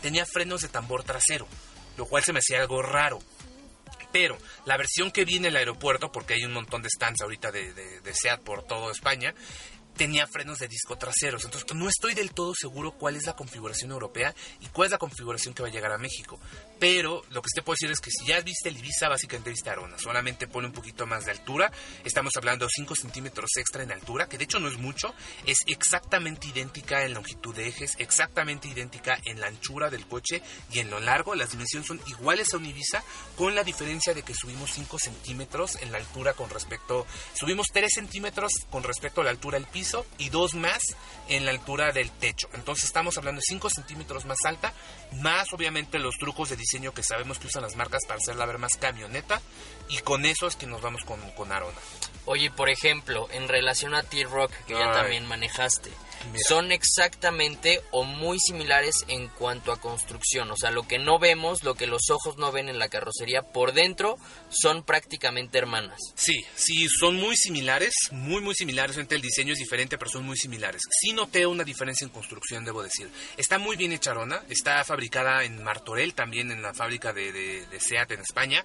[0.02, 1.48] tenía frenos de tambor trasero,
[1.96, 3.18] lo cual se me hacía algo raro
[4.12, 7.72] pero la versión que viene el aeropuerto, porque hay un montón de stands ahorita de,
[7.72, 9.34] de, SEAT por toda España,
[9.98, 11.44] tenía frenos de disco traseros.
[11.44, 14.98] Entonces no estoy del todo seguro cuál es la configuración europea y cuál es la
[14.98, 16.38] configuración que va a llegar a México.
[16.78, 19.68] Pero lo que usted puede decir es que si ya viste el Ibiza, básicamente viste
[19.68, 19.98] Arona.
[19.98, 21.72] Solamente pone un poquito más de altura.
[22.04, 25.12] Estamos hablando de 5 centímetros extra en altura, que de hecho no es mucho.
[25.44, 30.78] Es exactamente idéntica en longitud de ejes, exactamente idéntica en la anchura del coche y
[30.78, 31.34] en lo largo.
[31.34, 33.02] Las dimensiones son iguales a un Ibiza,
[33.36, 37.04] con la diferencia de que subimos 5 centímetros en la altura con respecto...
[37.34, 39.87] Subimos 3 centímetros con respecto a la altura del piso
[40.18, 40.82] y dos más
[41.28, 42.48] en la altura del techo.
[42.54, 44.72] Entonces estamos hablando de 5 centímetros más alta,
[45.20, 48.58] más obviamente los trucos de diseño que sabemos que usan las marcas para hacerla ver
[48.58, 49.40] más camioneta
[49.88, 51.78] y con eso es que nos vamos con, con Arona.
[52.24, 55.90] Oye, por ejemplo, en relación a T-Rock que ya también manejaste,
[56.46, 60.50] son exactamente o muy similares en cuanto a construcción.
[60.50, 63.42] O sea, lo que no vemos, lo que los ojos no ven en la carrocería,
[63.42, 65.98] por dentro son prácticamente hermanas.
[66.14, 68.96] Sí, sí, son muy similares, muy, muy similares.
[68.96, 70.82] El diseño es diferente, pero son muy similares.
[71.00, 73.08] Sí noté una diferencia en construcción, debo decir.
[73.36, 77.66] Está muy bien hecha Arona, está fabricada en Martorell, también en la fábrica de, de,
[77.66, 78.64] de SEAT en España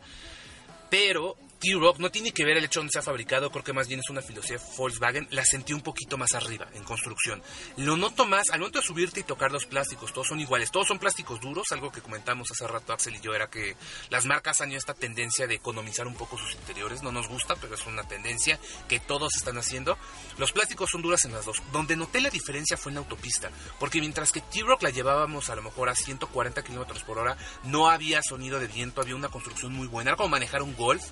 [0.94, 3.88] pero T-Rock no tiene que ver el hecho donde se ha fabricado, creo que más
[3.88, 7.41] bien es una filosofía Volkswagen, la sentí un poquito más arriba en construcción.
[7.78, 10.89] Lo noto más, al momento de subirte y tocar los plásticos, todos son iguales, todos
[10.89, 13.78] son plásticos duros, algo que comentamos hace rato Axel y yo era que
[14.10, 17.76] las marcas han esta tendencia de economizar un poco sus interiores, no nos gusta, pero
[17.76, 19.97] es una tendencia que todos están haciendo.
[20.38, 21.62] Los plásticos son duras en las dos.
[21.71, 25.56] Donde noté la diferencia fue en la autopista, porque mientras que T-Rock la llevábamos a
[25.56, 29.71] lo mejor a 140 kilómetros por hora, no había sonido de viento, había una construcción
[29.71, 31.04] muy buena, era como manejar un Golf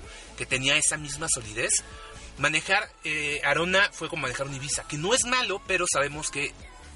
[0.41, 1.83] que tenía esa misma solidez.
[2.39, 6.51] Manejar eh, Arona fue como manejar un Ibiza, que no es malo, pero sabemos que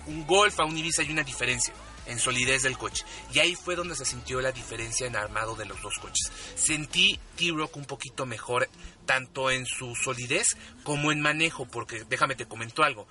[0.08, 1.72] un Golf a un Ibiza hay una diferencia
[2.08, 3.06] en solidez del coche.
[3.32, 6.32] Y ahí fue donde se sintió la diferencia en armado de los dos coches.
[6.56, 8.68] Sentí T-Rock un poquito mejor,
[9.06, 13.08] tanto en su solidez como en manejo, porque déjame te comento algo.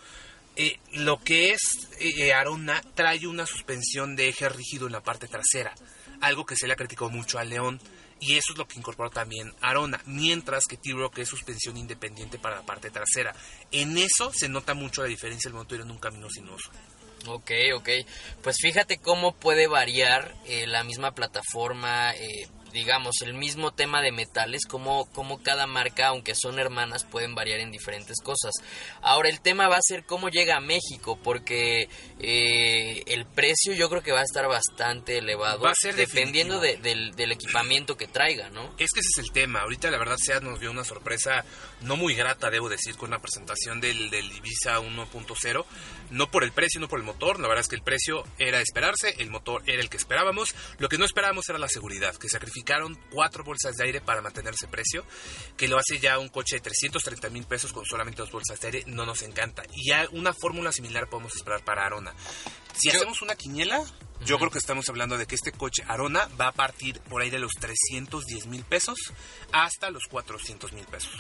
[0.57, 1.61] Eh, lo que es
[2.01, 5.77] eh, Arona trae una suspensión de eje rígido en la parte trasera,
[6.21, 7.81] algo que se le ha criticado mucho a León
[8.25, 12.57] y eso es lo que incorporó también Arona, mientras que T-Rock es suspensión independiente para
[12.57, 13.35] la parte trasera.
[13.71, 16.71] En eso se nota mucho la diferencia del motor en un camino sinuoso.
[17.27, 17.89] Ok, ok.
[18.43, 24.13] Pues fíjate cómo puede variar eh, la misma plataforma, eh, digamos, el mismo tema de
[24.13, 28.53] metales, como, como cada marca, aunque son hermanas, pueden variar en diferentes cosas.
[29.01, 33.89] Ahora, el tema va a ser cómo llega a México, porque eh, el precio yo
[33.89, 37.97] creo que va a estar bastante elevado, Va a ser dependiendo de- del, del equipamiento
[37.97, 38.65] que traiga, ¿no?
[38.79, 39.61] Es que ese es el tema.
[39.61, 41.45] Ahorita la verdad SEAT nos dio una sorpresa
[41.85, 45.65] no muy grata, debo decir, con la presentación del, del Ibiza 1.0.
[46.11, 47.39] No por el precio, no por el motor.
[47.41, 50.55] La verdad es que el precio era esperarse, el motor era el que esperábamos.
[50.79, 54.55] Lo que no esperábamos era la seguridad, que sacrificaron cuatro bolsas de aire para mantener
[54.55, 55.05] ese precio,
[55.57, 58.67] que lo hace ya un coche de 330 mil pesos con solamente dos bolsas de
[58.69, 58.85] aire.
[58.87, 59.63] No nos encanta.
[59.73, 62.15] Y ya una fórmula similar podemos esperar para Arona.
[62.75, 63.85] Si Yo- hacemos una quiniela,
[64.25, 67.31] yo creo que estamos hablando de que este coche Arona va a partir por ahí
[67.31, 68.99] de los 310 mil pesos
[69.53, 71.13] hasta los 400 mil pesos.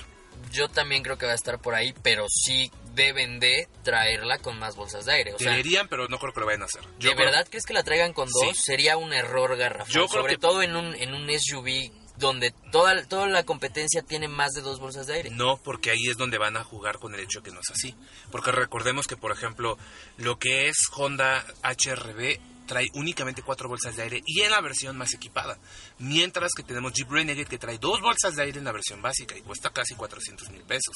[0.52, 4.58] Yo también creo que va a estar por ahí, pero sí deben de traerla con
[4.58, 5.34] más bolsas de aire.
[5.34, 6.82] O sea, Deberían, pero no creo que lo vayan a hacer.
[6.98, 8.46] Yo ¿De creo- verdad crees que la traigan con Sí.
[8.46, 8.56] dos?
[8.58, 9.92] Sería un error garrafal.
[9.92, 14.02] Yo creo sobre que- todo en un, en un SUV donde toda, toda la competencia
[14.02, 15.30] tiene más de dos bolsas de aire.
[15.30, 17.96] No, porque ahí es donde van a jugar con el hecho que no es así.
[18.30, 19.76] Porque recordemos que, por ejemplo,
[20.18, 24.96] lo que es Honda HRB trae únicamente cuatro bolsas de aire y en la versión
[24.96, 25.58] más equipada.
[25.98, 29.36] Mientras que tenemos Jeep Renegade que trae dos bolsas de aire en la versión básica
[29.36, 30.94] y cuesta casi 400 mil pesos.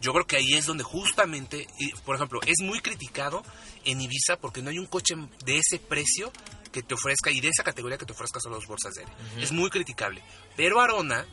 [0.00, 3.42] Yo creo que ahí es donde justamente, y, por ejemplo, es muy criticado
[3.84, 5.14] en Ibiza porque no hay un coche
[5.44, 6.32] de ese precio
[6.72, 9.12] que te ofrezca y de esa categoría que te ofrezca solo dos bolsas de aire.
[9.42, 10.22] Es muy criticable.
[10.56, 11.26] Pero Arona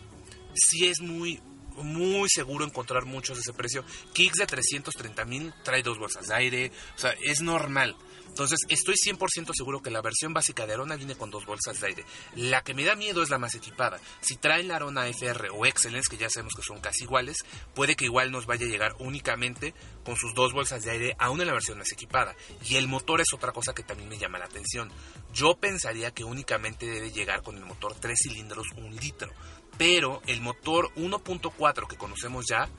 [0.54, 1.42] sí es muy
[1.76, 3.84] muy seguro encontrar muchos de ese precio.
[4.14, 7.96] Kicks de 330 mil trae dos bolsas de aire, o sea, es normal.
[8.34, 11.86] Entonces, estoy 100% seguro que la versión básica de Arona viene con dos bolsas de
[11.86, 12.06] aire.
[12.36, 14.00] La que me da miedo es la más equipada.
[14.22, 17.38] Si traen la Arona FR o Excellence, que ya sabemos que son casi iguales,
[17.76, 21.41] puede que igual nos vaya a llegar únicamente con sus dos bolsas de aire, aún
[21.41, 22.36] en la versión más equipada.
[22.67, 24.91] Y el motor es otra cosa que también me llama la atención.
[25.32, 29.32] Yo pensaría que únicamente debe llegar con el motor 3 cilindros, un litro
[29.78, 32.69] pero el motor 1.4 que conocemos ya,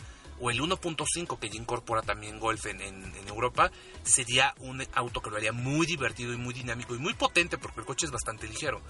[0.40, 2.80] o el 1.5 que ya incorpora también Golf en,
[3.28, 3.70] Europa,
[4.04, 7.80] sería un auto que lo haría muy divertido y muy dinámico y muy potente porque
[7.80, 8.80] el coche es bastante ligero.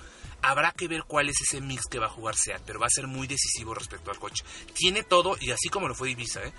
[0.42, 2.90] Habrá que ver cuál es ese mix que va a jugar SEAT, pero va a
[2.90, 4.44] ser muy decisivo respecto al coche.
[4.74, 6.52] Tiene todo, y así como lo fue Ibiza, ¿eh?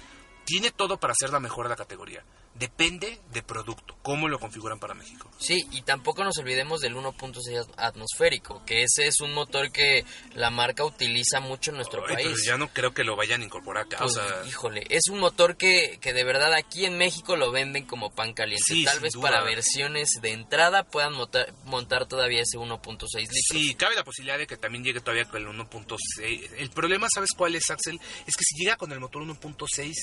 [0.46, 2.24] tiene todo para ser la mejor de la categoría.
[2.58, 5.30] Depende de producto, cómo lo configuran para México.
[5.38, 10.50] Sí, y tampoco nos olvidemos del 1.6 atmosférico, que ese es un motor que la
[10.52, 12.46] marca utiliza mucho en nuestro Ay, pero país.
[12.46, 13.98] ya no creo que lo vayan a incorporar acá.
[13.98, 17.52] o Pues, sea, híjole, es un motor que, que de verdad aquí en México lo
[17.52, 18.64] venden como pan caliente.
[18.66, 19.30] Sí, Tal vez duda.
[19.32, 23.40] para versiones de entrada puedan montar, montar todavía ese 1.6 litros.
[23.52, 26.52] Sí, cabe la posibilidad de que también llegue todavía con el 1.6.
[26.58, 28.00] El problema, ¿sabes cuál es, Axel?
[28.26, 29.94] Es que si llega con el motor 1.6,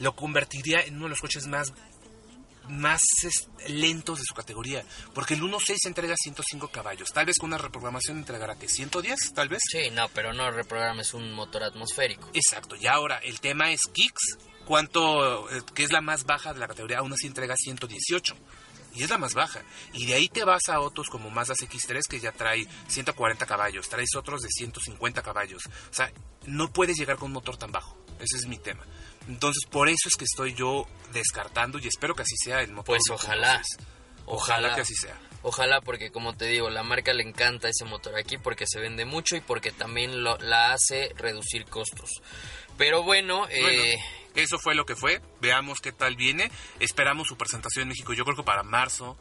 [0.00, 1.72] lo convertiría en uno de los coches más
[2.68, 7.50] más es- lentos de su categoría, porque el 1.6 entrega 105 caballos, tal vez con
[7.50, 9.62] una reprogramación entregará que 110, tal vez.
[9.70, 12.28] Sí, no, pero no reprogrames un motor atmosférico.
[12.34, 16.58] Exacto, y ahora el tema es Kicks, cuánto, eh, que es la más baja de
[16.58, 18.34] la categoría, aún así entrega 118.
[18.96, 19.62] Y es la más baja.
[19.92, 23.88] Y de ahí te vas a otros como Mazda X3 que ya trae 140 caballos,
[23.90, 25.62] traes otros de 150 caballos.
[25.90, 26.10] O sea,
[26.46, 27.94] no puedes llegar con un motor tan bajo.
[28.18, 28.84] Ese es mi tema.
[29.28, 32.96] Entonces, por eso es que estoy yo descartando y espero que así sea el motor.
[32.96, 33.60] Pues ojalá.
[33.60, 33.86] 1.6.
[34.26, 34.58] Ojalá.
[34.58, 35.18] Ojalá que así sea.
[35.42, 39.04] Ojalá porque como te digo, la marca le encanta ese motor aquí porque se vende
[39.04, 42.10] mucho y porque también lo, la hace reducir costos.
[42.76, 44.02] Pero bueno, eh, Bueno,
[44.34, 45.22] eso fue lo que fue.
[45.40, 46.50] Veamos qué tal viene.
[46.80, 48.12] Esperamos su presentación en México.
[48.12, 49.16] Yo creo que para marzo,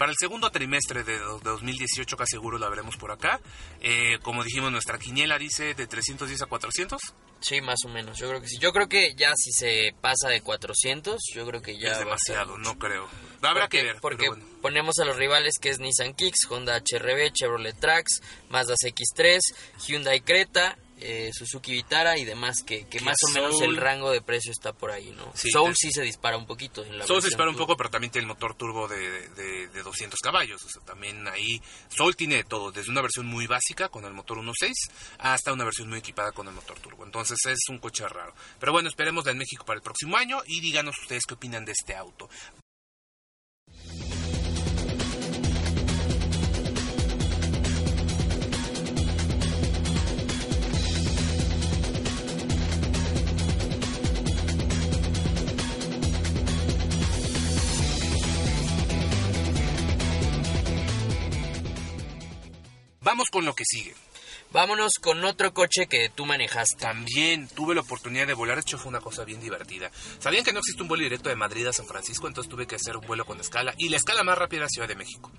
[0.00, 3.38] Para el segundo trimestre de, do- de 2018, casi seguro la veremos por acá.
[3.82, 6.98] Eh, como dijimos, nuestra quiniela dice de 310 a 400.
[7.42, 8.16] Sí, más o menos.
[8.18, 8.56] Yo creo que sí.
[8.58, 12.56] Yo creo que ya si se pasa de 400, yo creo que ya es demasiado,
[12.56, 13.06] no creo.
[13.42, 13.96] Habrá Porque- que ver.
[14.00, 14.42] Porque bueno.
[14.62, 19.38] ponemos a los rivales que es Nissan Kicks, Honda HRB, Chevrolet Trax, Mazda CX-3,
[19.86, 24.20] Hyundai Creta, eh, Suzuki Vitara y demás, que, que más o menos el rango de
[24.20, 25.32] precio está por ahí, ¿no?
[25.34, 26.84] Sí, Soul sí se dispara un poquito.
[26.84, 29.68] En la Soul se dispara un poco, pero también tiene el motor turbo de, de,
[29.68, 30.62] de 200 caballos.
[30.64, 34.12] O sea, también ahí Soul tiene de todo, desde una versión muy básica con el
[34.12, 34.72] motor 1.6
[35.18, 37.04] hasta una versión muy equipada con el motor turbo.
[37.04, 38.34] Entonces es un coche raro.
[38.58, 41.72] Pero bueno, esperemos en México para el próximo año y díganos ustedes qué opinan de
[41.72, 42.28] este auto.
[63.10, 63.92] Vamos con lo que sigue.
[64.52, 66.76] Vámonos con otro coche que tú manejaste.
[66.76, 69.90] También tuve la oportunidad de volar, de hecho fue una cosa bien divertida.
[70.20, 72.76] Sabían que no existe un vuelo directo de Madrid a San Francisco, entonces tuve que
[72.76, 75.32] hacer un vuelo con escala y la escala más rápida era Ciudad de México.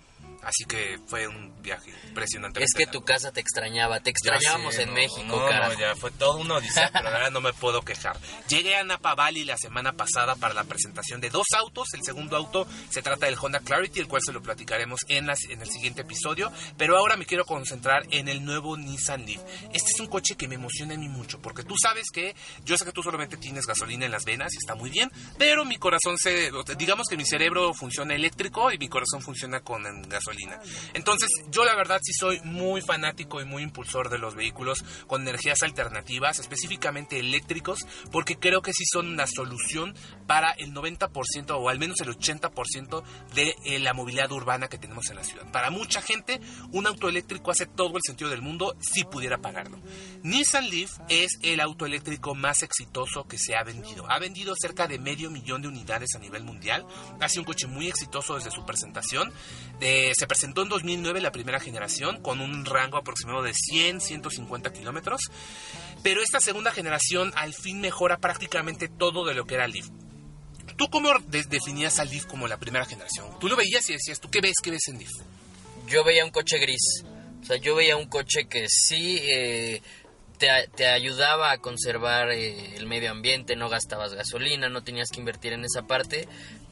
[0.43, 2.63] Así que fue un viaje impresionante.
[2.63, 5.73] Es que tu casa te extrañaba, te extrañábamos sé, en no, México, no, carajo.
[5.80, 8.17] ya fue todo una odisea, pero verdad no me puedo quejar.
[8.47, 11.93] Llegué a Napa Valley la semana pasada para la presentación de dos autos.
[11.93, 15.43] El segundo auto se trata del Honda Clarity, el cual se lo platicaremos en, las-
[15.49, 16.51] en el siguiente episodio.
[16.77, 19.41] Pero ahora me quiero concentrar en el nuevo Nissan Leaf.
[19.73, 22.77] Este es un coche que me emociona a mí mucho, porque tú sabes que yo
[22.77, 25.77] sé que tú solamente tienes gasolina en las venas y está muy bien, pero mi
[25.77, 30.01] corazón se, digamos que mi cerebro funciona eléctrico y mi corazón funciona con eh,
[30.32, 30.60] gasolina.
[30.94, 35.22] Entonces, yo la verdad sí soy muy fanático y muy impulsor de los vehículos con
[35.22, 37.80] energías alternativas, específicamente eléctricos,
[38.12, 39.96] porque creo que sí son una solución
[40.28, 45.10] para el 90% o al menos el 80% de eh, la movilidad urbana que tenemos
[45.10, 45.50] en la ciudad.
[45.52, 46.39] Para mucha gente,
[46.72, 49.80] un auto eléctrico hace todo el sentido del mundo si pudiera pagarlo.
[50.24, 54.10] Nissan Leaf es el auto eléctrico más exitoso que se ha vendido.
[54.10, 56.86] Ha vendido cerca de medio millón de unidades a nivel mundial.
[57.20, 59.32] Ha sido un coche muy exitoso desde su presentación.
[59.80, 65.19] Eh, se presentó en 2009 la primera generación con un rango aproximado de 100-150 kilómetros.
[66.03, 69.88] Pero esta segunda generación al fin mejora prácticamente todo de lo que era Leaf.
[70.77, 73.25] ¿Tú cómo de- definías al Leaf como la primera generación?
[73.39, 74.53] Tú lo veías y decías, ¿tú qué ves?
[74.62, 75.10] ¿Qué ves en Leaf?
[75.88, 77.03] yo veía un coche gris.
[77.41, 79.81] O sea, yo veía un coche que sí eh,
[80.38, 85.19] te, te ayudaba a conservar eh, el medio ambiente, no gastabas gasolina, no tenías que
[85.19, 86.27] invertir en esa parte.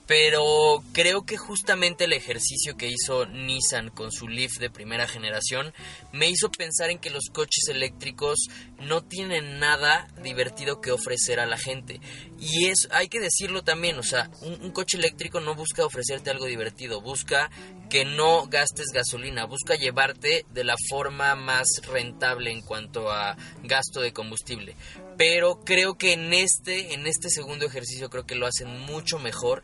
[0.10, 5.72] Pero creo que justamente el ejercicio que hizo Nissan con su Leaf de primera generación
[6.12, 8.48] me hizo pensar en que los coches eléctricos
[8.80, 12.02] no tienen nada divertido que ofrecer a la gente.
[12.40, 16.32] Y es, hay que decirlo también, o sea, un, un coche eléctrico no busca ofrecerte
[16.32, 17.52] algo divertido, busca
[17.90, 24.02] que no gastes gasolina, busca llevarte de la forma más rentable en cuanto a gasto
[24.02, 24.76] de combustible.
[25.18, 29.64] Pero creo que en este, en este segundo ejercicio creo que lo hacen mucho mejor.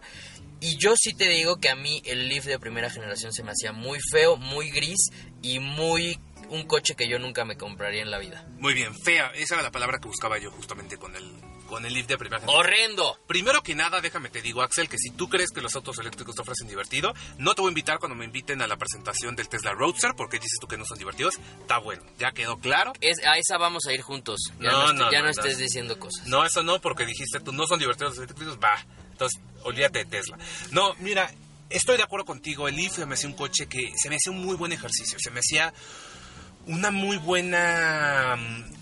[0.60, 3.52] Y yo sí te digo que a mí el Leaf de primera generación se me
[3.52, 5.10] hacía muy feo, muy gris
[5.42, 8.46] y muy un coche que yo nunca me compraría en la vida.
[8.60, 9.32] Muy bien, fea.
[9.36, 11.24] Esa era la palabra que buscaba yo justamente con el,
[11.68, 12.60] con el Leaf de primera generación.
[12.66, 13.20] ¡Horrendo!
[13.28, 16.36] Primero que nada, déjame te digo, Axel, que si tú crees que los autos eléctricos
[16.36, 19.50] te ofrecen divertido, no te voy a invitar cuando me inviten a la presentación del
[19.50, 21.36] Tesla Roadster, porque dices tú que no son divertidos.
[21.62, 22.94] Está bueno, ya quedó claro.
[23.02, 24.52] Es, a esa vamos a ir juntos.
[24.62, 25.30] Ya No, no, ya no, no no.
[25.32, 26.28] estés diciendo cosas.
[26.28, 28.86] No, eso no, porque dijiste tú no son divertidos los eléctricos, va.
[29.16, 30.38] Entonces, olvídate de Tesla.
[30.72, 31.32] No, mira,
[31.70, 32.68] estoy de acuerdo contigo.
[32.68, 35.18] El se me hacía un coche que se me hacía un muy buen ejercicio.
[35.20, 35.74] Se me hacía
[36.68, 38.36] una muy buena.
[38.38, 38.76] mm,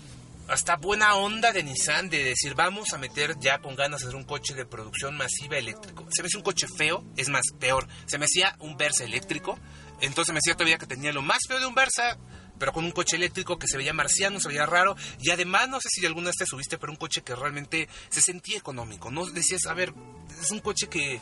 [0.48, 4.24] Hasta buena onda de Nissan de decir, vamos a meter ya con ganas hacer un
[4.24, 6.06] coche de producción masiva eléctrico.
[6.10, 7.86] Se me hacía un coche feo, es más, peor.
[8.06, 9.56] Se me hacía un Versa eléctrico.
[10.00, 12.18] Entonces me decía todavía que tenía lo más feo de un Versa,
[12.58, 14.96] pero con un coche eléctrico que se veía marciano, se veía raro.
[15.20, 18.22] Y además, no sé si alguna vez te subiste, pero un coche que realmente se
[18.22, 19.10] sentía económico.
[19.10, 19.92] No decías, a ver,
[20.40, 21.20] es un coche que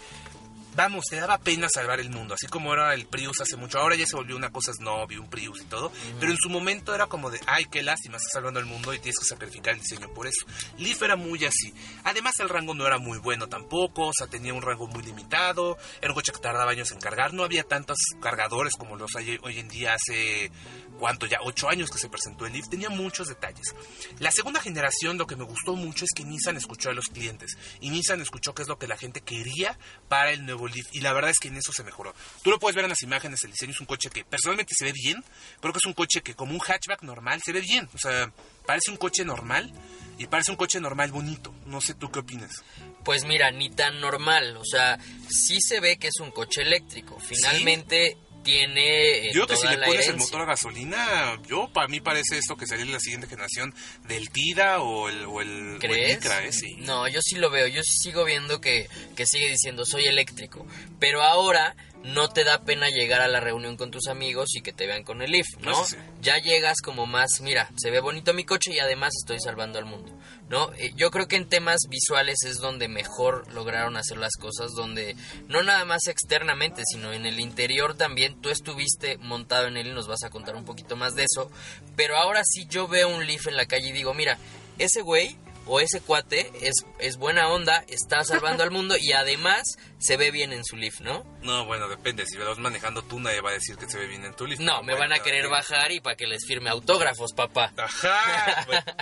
[0.74, 3.78] vamos, te daba pena salvar el mundo, así como era el Prius hace mucho.
[3.78, 6.48] Ahora ya se volvió una cosa snob y un Prius y todo, pero en su
[6.48, 9.74] momento era como de, ay, qué lástima, estás salvando el mundo y tienes que sacrificar
[9.74, 10.46] el diseño por eso.
[10.78, 11.74] Leaf era muy así.
[12.04, 15.76] Además, el rango no era muy bueno tampoco, o sea, tenía un rango muy limitado,
[16.00, 19.38] era un coche que tardaba años en cargar, no había tantos cargadores como los hay
[19.42, 20.50] hoy en día hace,
[20.98, 21.26] ¿cuánto?
[21.26, 23.74] Ya ocho años que se presentó el Leaf, tenía muchos detalles.
[24.18, 27.56] La segunda generación, lo que me gustó mucho es que Nissan escuchó a los clientes
[27.80, 31.00] y Nissan escuchó qué es lo que la gente quería para el nuevo Leaf y
[31.00, 32.14] la verdad es que en eso se mejoró.
[32.42, 34.84] Tú lo puedes ver en las imágenes, el diseño es un coche que personalmente se
[34.84, 35.24] ve bien,
[35.60, 38.32] creo que es un coche que como un hatchback normal se ve bien, o sea,
[38.66, 39.72] parece un coche normal
[40.18, 41.54] y parece un coche normal bonito.
[41.66, 42.62] No sé tú qué opinas.
[43.04, 44.98] Pues mira, ni tan normal, o sea,
[45.28, 47.18] sí se ve que es un coche eléctrico.
[47.18, 52.00] Finalmente tiene eh, Yo que si le pones el motor a gasolina, yo para mí
[52.00, 53.74] parece esto que sería la siguiente generación
[54.08, 56.16] del Tida o el o el, o el ¿Crees?
[56.16, 56.52] Micra, ¿eh?
[56.52, 56.76] Sí.
[56.78, 57.66] No, yo sí lo veo.
[57.66, 60.66] Yo sí sigo viendo que, que sigue diciendo soy eléctrico.
[60.98, 64.72] Pero ahora no te da pena llegar a la reunión con tus amigos y que
[64.72, 65.72] te vean con el Leaf, ¿no?
[65.72, 65.96] Eso sí.
[66.20, 69.84] Ya llegas como más, mira, se ve bonito mi coche y además estoy salvando al
[69.84, 70.16] mundo,
[70.52, 70.70] ¿no?
[70.74, 75.16] Eh, yo creo que en temas visuales es donde mejor lograron hacer las cosas, donde
[75.48, 78.38] no nada más externamente, sino en el interior también.
[78.42, 81.50] Tú estuviste montado en él y nos vas a contar un poquito más de eso.
[81.96, 84.36] Pero ahora sí yo veo un Leaf en la calle y digo, mira,
[84.78, 89.78] ese güey o ese cuate es, es buena onda, está salvando al mundo y además
[90.02, 91.24] se ve bien en su Leaf, ¿no?
[91.42, 92.26] No, bueno, depende.
[92.26, 94.46] Si lo vas manejando tú, nadie va a decir que se ve bien en tu
[94.46, 94.60] Leaf.
[94.60, 97.72] No, me van a querer bajar y para que les firme autógrafos, papá.
[97.76, 98.64] Ajá.
[98.66, 98.82] bueno.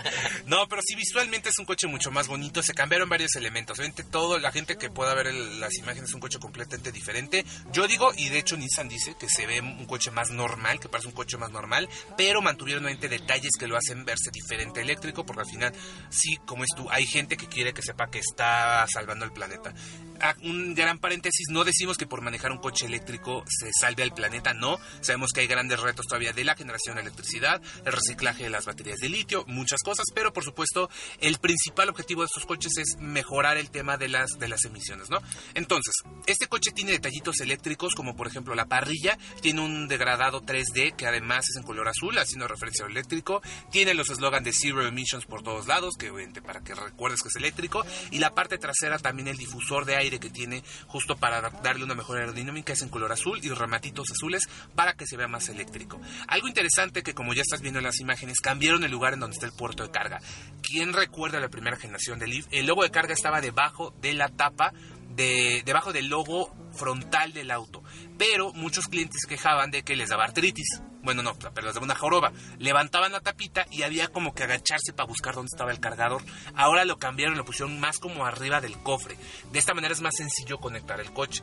[0.46, 2.62] No, pero sí, visualmente es un coche mucho más bonito.
[2.62, 3.78] Se cambiaron varios elementos.
[3.78, 7.44] Obviamente, todo, la gente que pueda ver el- las imágenes es un coche completamente diferente.
[7.72, 10.88] Yo digo, y de hecho Nissan dice que se ve un coche más normal, que
[10.88, 15.24] parece un coche más normal, pero mantuvieron obviamente detalles que lo hacen verse diferente eléctrico,
[15.24, 15.72] porque al final,
[16.10, 19.72] sí, como es tú, hay gente que quiere que sepa que está salvando el planeta.
[20.20, 24.12] Ah, un gran paréntesis, no decimos que por manejar un coche eléctrico se salve al
[24.12, 24.78] planeta, no.
[25.00, 28.66] Sabemos que hay grandes retos todavía de la generación de electricidad, el reciclaje de las
[28.66, 32.96] baterías de litio, muchas cosas, pero por supuesto el principal objetivo de estos coches es
[32.98, 35.18] mejorar el tema de las, de las emisiones, ¿no?
[35.54, 35.94] Entonces,
[36.26, 41.06] este coche tiene detallitos eléctricos, como por ejemplo la parrilla, tiene un degradado 3D que
[41.06, 45.26] además es en color azul, haciendo referencia al eléctrico, tiene los eslogans de Zero Emissions
[45.26, 48.98] por todos lados, que obviamente para que recuerdes que es eléctrico, y la parte trasera
[48.98, 52.82] también el difusor de aire que tiene justo para da- darle una mejor aerodinámica es
[52.82, 56.00] en color azul y rematitos azules para que se vea más eléctrico.
[56.28, 59.34] Algo interesante que como ya estás viendo en las imágenes, cambiaron el lugar en donde
[59.34, 60.20] está el puerto de carga.
[60.62, 62.46] ¿Quién recuerda la primera generación del Leaf?
[62.50, 64.72] El logo de carga estaba debajo de la tapa
[65.10, 67.82] de, debajo del logo frontal del auto.
[68.18, 70.82] Pero muchos clientes quejaban de que les daba artritis.
[71.02, 72.32] Bueno, no, pero les daba una joroba.
[72.58, 76.22] Levantaban la tapita y había como que agacharse para buscar dónde estaba el cargador.
[76.54, 79.16] Ahora lo cambiaron, lo pusieron más como arriba del cofre.
[79.52, 81.42] De esta manera es más sencillo conectar el coche.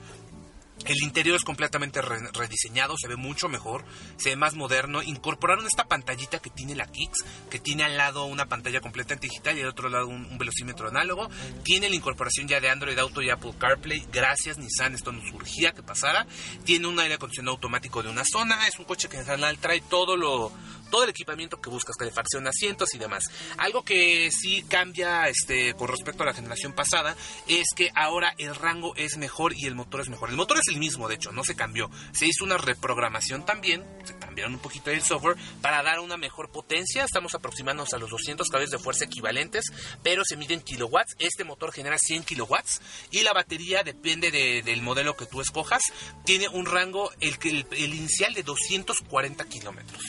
[0.85, 3.83] El interior es completamente re- rediseñado, se ve mucho mejor,
[4.17, 5.01] se ve más moderno.
[5.01, 9.57] Incorporaron esta pantallita que tiene la Kicks, que tiene al lado una pantalla completamente digital
[9.57, 11.29] y al otro lado un, velocímetro análogo.
[11.63, 14.07] Tiene la incorporación ya de Android Auto y Apple CarPlay.
[14.11, 16.25] Gracias Nissan, esto nos urgía que pasara.
[16.63, 18.67] Tiene un aire acondicionado automático de una zona.
[18.67, 20.51] Es un coche que en trae todo lo
[20.89, 23.29] todo el equipamiento que buscas, calefacción, asientos y demás.
[23.57, 27.15] Algo que sí cambia este con respecto a la generación pasada
[27.47, 30.29] es que ahora el rango es mejor y el motor es mejor.
[30.29, 31.89] El motor es el mismo, de hecho, no se cambió.
[32.13, 36.51] Se hizo una reprogramación también, se cambiaron un poquito el software para dar una mejor
[36.51, 37.03] potencia.
[37.03, 39.65] Estamos aproximándonos a los 200 caballos de fuerza equivalentes,
[40.03, 41.15] pero se mide en kilowatts.
[41.19, 42.81] Este motor genera 100 kilowatts
[43.11, 45.81] y la batería depende de- del modelo que tú escojas.
[46.25, 50.01] Tiene un rango, el, el, el inicial de 240 kilómetros.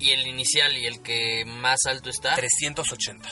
[0.00, 2.34] Y el inicial y el que más alto está.
[2.34, 3.28] 380.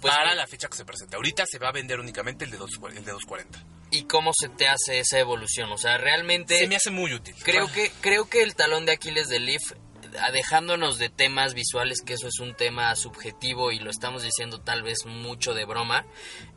[0.00, 1.16] Pues para la fecha que se presenta.
[1.16, 3.64] Ahorita se va a vender únicamente el de, 2, el de 240.
[3.92, 5.70] ¿Y cómo se te hace esa evolución?
[5.70, 6.58] O sea, realmente...
[6.58, 7.34] Se me hace muy útil.
[7.42, 9.62] Creo que, creo que el talón de Aquiles del Leaf,
[10.32, 14.82] dejándonos de temas visuales, que eso es un tema subjetivo y lo estamos diciendo tal
[14.82, 16.04] vez mucho de broma,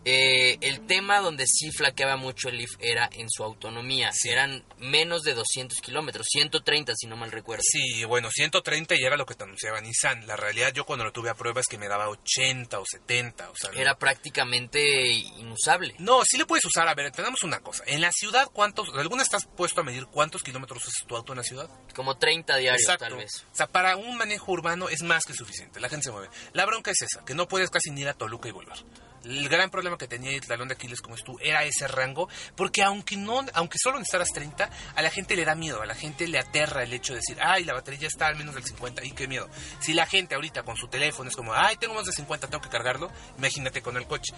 [0.05, 4.11] eh, el tema donde sí flaqueaba mucho el Leaf era en su autonomía.
[4.13, 4.29] Sí.
[4.29, 7.63] Eran menos de 200 kilómetros, 130 si no mal recuerdo.
[7.65, 10.25] Sí, bueno, 130 ya era lo que te anunciaba Nissan.
[10.27, 13.49] La realidad yo cuando lo tuve a prueba es que me daba 80 o 70.
[13.49, 15.95] O sea, no- Era prácticamente inusable.
[15.99, 16.87] No, sí le puedes usar.
[16.87, 17.83] A ver, tenemos una cosa.
[17.87, 18.89] En la ciudad, ¿cuántos?
[18.95, 21.69] ¿Alguna estás puesto a medir cuántos kilómetros usas tu auto en la ciudad?
[21.95, 23.45] Como 30 diarios tal vez.
[23.51, 25.79] O sea, para un manejo urbano es más que suficiente.
[25.79, 26.29] La gente se mueve.
[26.53, 28.77] La bronca es esa, que no puedes casi ni ir a Toluca y volver.
[29.25, 32.29] El gran problema que tenía el talón de Aquiles como es tú era ese rango,
[32.55, 35.95] porque aunque no, aunque solo necesitaras 30, a la gente le da miedo, a la
[35.95, 39.03] gente le aterra el hecho de decir, ay, la batería está al menos del 50,
[39.03, 39.49] y qué miedo.
[39.79, 42.61] Si la gente ahorita con su teléfono es como, ay, tengo más de 50, tengo
[42.61, 44.33] que cargarlo, imagínate con el coche.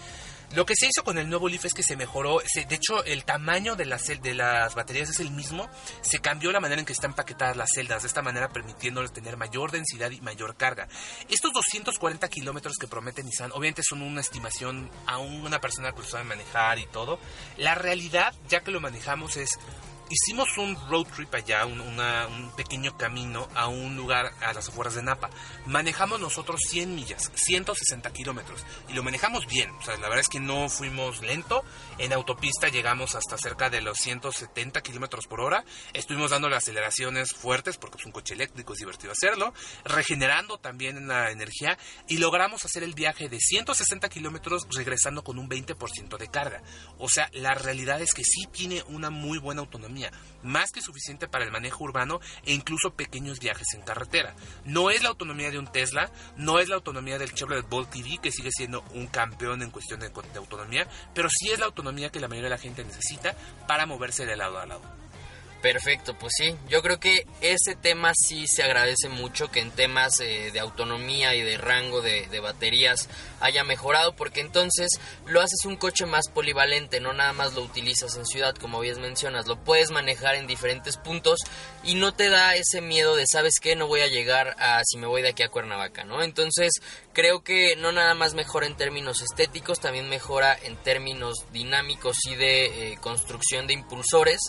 [0.56, 3.04] Lo que se hizo con el nuevo Leaf es que se mejoró, se- de hecho
[3.04, 5.70] el tamaño de las, de las baterías es el mismo,
[6.02, 9.36] se cambió la manera en que están empaquetadas las celdas, de esta manera permitiéndoles tener
[9.38, 10.88] mayor densidad y mayor carga.
[11.30, 16.08] Estos 240 kilómetros que promete Nissan, obviamente son una estimación a una persona que lo
[16.08, 17.20] sabe manejar y todo.
[17.58, 19.60] La realidad, ya que lo manejamos, es
[20.10, 25.04] hicimos un road trip allá, un, pequeño camino a un lugar a las afueras de
[25.04, 25.30] Napa.
[25.66, 29.70] Manejamos nosotros 100 millas, 160 kilómetros, y lo manejamos bien.
[29.72, 31.64] O sea, la verdad es que no fuimos lento.
[31.98, 35.64] En autopista llegamos hasta cerca de los 170 kilómetros por hora.
[35.94, 39.54] Estuvimos dando las aceleraciones fuertes porque es un coche eléctrico, es divertido hacerlo.
[39.84, 41.78] Regenerando también la energía
[42.08, 46.62] y logramos hacer el viaje de 160 kilómetros regresando con un 20% de carga.
[46.98, 49.97] O sea, la realidad es que sí tiene una muy buena autonomía,
[50.44, 54.36] más que suficiente para el manejo urbano e incluso pequeños viajes en carretera.
[54.66, 58.20] No es la autonomía de un Tesla, no es la autonomía del Chevrolet Bolt TV,
[58.22, 62.10] que sigue siendo un campeón en cuestión de, de autonomía, pero sí es la autonomía
[62.10, 63.36] que la mayoría de la gente necesita
[63.68, 65.07] para moverse de lado a lado.
[65.62, 70.20] Perfecto, pues sí, yo creo que ese tema sí se agradece mucho que en temas
[70.20, 75.66] eh, de autonomía y de rango de, de baterías haya mejorado porque entonces lo haces
[75.66, 79.64] un coche más polivalente, no nada más lo utilizas en ciudad como bien mencionas, lo
[79.64, 81.40] puedes manejar en diferentes puntos
[81.84, 84.98] y no te da ese miedo de sabes qué, no voy a llegar a si
[84.98, 86.22] me voy de aquí a Cuernavaca, ¿no?
[86.22, 86.74] Entonces
[87.14, 92.36] creo que no nada más mejora en términos estéticos, también mejora en términos dinámicos y
[92.36, 94.40] de eh, construcción de impulsores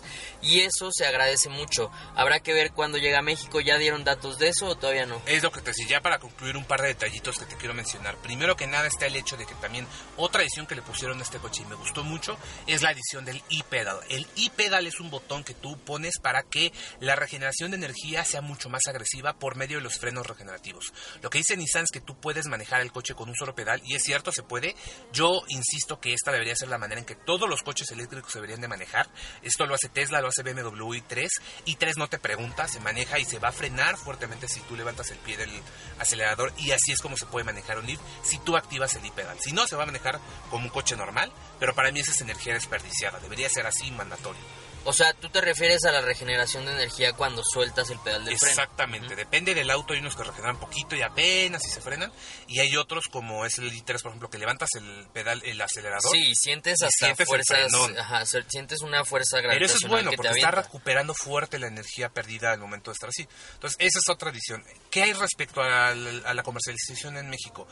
[0.42, 1.90] y eso se agradece mucho.
[2.16, 5.22] Habrá que ver cuando llega a México, ¿ya dieron datos de eso o todavía no?
[5.26, 7.72] Es lo que te decía, ya para concluir un par de detallitos que te quiero
[7.72, 8.16] mencionar.
[8.16, 9.86] Primero que nada está el hecho de que también
[10.16, 12.36] otra edición que le pusieron a este coche y me gustó mucho
[12.66, 14.00] es la edición del e-pedal.
[14.08, 18.40] El e-pedal es un botón que tú pones para que la regeneración de energía sea
[18.40, 20.92] mucho más agresiva por medio de los frenos regenerativos.
[21.22, 23.80] Lo que dice Nissan es que tú puedes manejar el coche con un solo pedal
[23.84, 24.74] y es cierto, se puede.
[25.12, 28.38] Yo insisto que esta debería ser la manera en que todos los coches eléctricos se
[28.38, 29.08] deberían de manejar.
[29.42, 31.28] Esto lo hace Tesla, lo hace BMW i3.
[31.66, 35.10] i3 no te pregunta, se maneja y se va a frenar fuertemente si tú levantas
[35.10, 35.50] el pie del
[35.98, 39.38] acelerador y así es como se puede manejar un Leaf si tú activas el e-pedal.
[39.40, 40.20] Si no, se va a manejar
[40.50, 43.18] como un coche normal, pero para mí esa es energía desperdiciada.
[43.20, 44.42] Debería ser así mandatorio.
[44.88, 48.38] O sea, tú te refieres a la regeneración de energía cuando sueltas el pedal del
[48.38, 48.52] freno.
[48.52, 52.10] Exactamente, depende del auto, hay unos que regeneran poquito y apenas y se frenan,
[52.46, 56.10] y hay otros como es el i3, por ejemplo, que levantas el pedal, el acelerador.
[56.10, 60.32] Sí, sientes hasta sientes fuerzas, ajá, sientes una fuerza Pero eso es bueno, que porque
[60.32, 63.28] está recuperando fuerte la energía perdida al momento de estar así.
[63.52, 64.64] Entonces, esa es otra edición.
[64.90, 67.68] ¿Qué hay respecto a la, a la comercialización en México?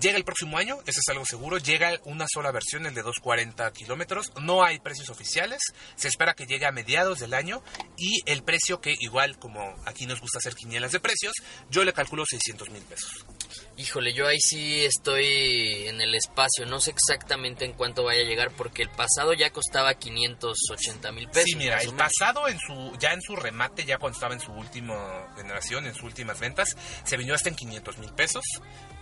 [0.00, 1.56] Llega el próximo año, eso es algo seguro.
[1.56, 4.30] Llega una sola versión, el de 240 kilómetros.
[4.42, 5.62] No hay precios oficiales.
[5.96, 7.62] Se espera que llegue a mediados del año.
[7.96, 11.32] Y el precio, que igual como aquí nos gusta hacer quinielas de precios,
[11.70, 13.24] yo le calculo 600 mil pesos.
[13.76, 18.24] Híjole, yo ahí sí estoy en el espacio, no sé exactamente en cuánto vaya a
[18.24, 21.44] llegar porque el pasado ya costaba 580 mil pesos.
[21.44, 24.52] Sí, mira, el pasado en su ya en su remate, ya cuando estaba en su
[24.52, 28.44] última generación, en sus últimas ventas, se vendió hasta en 500 mil pesos.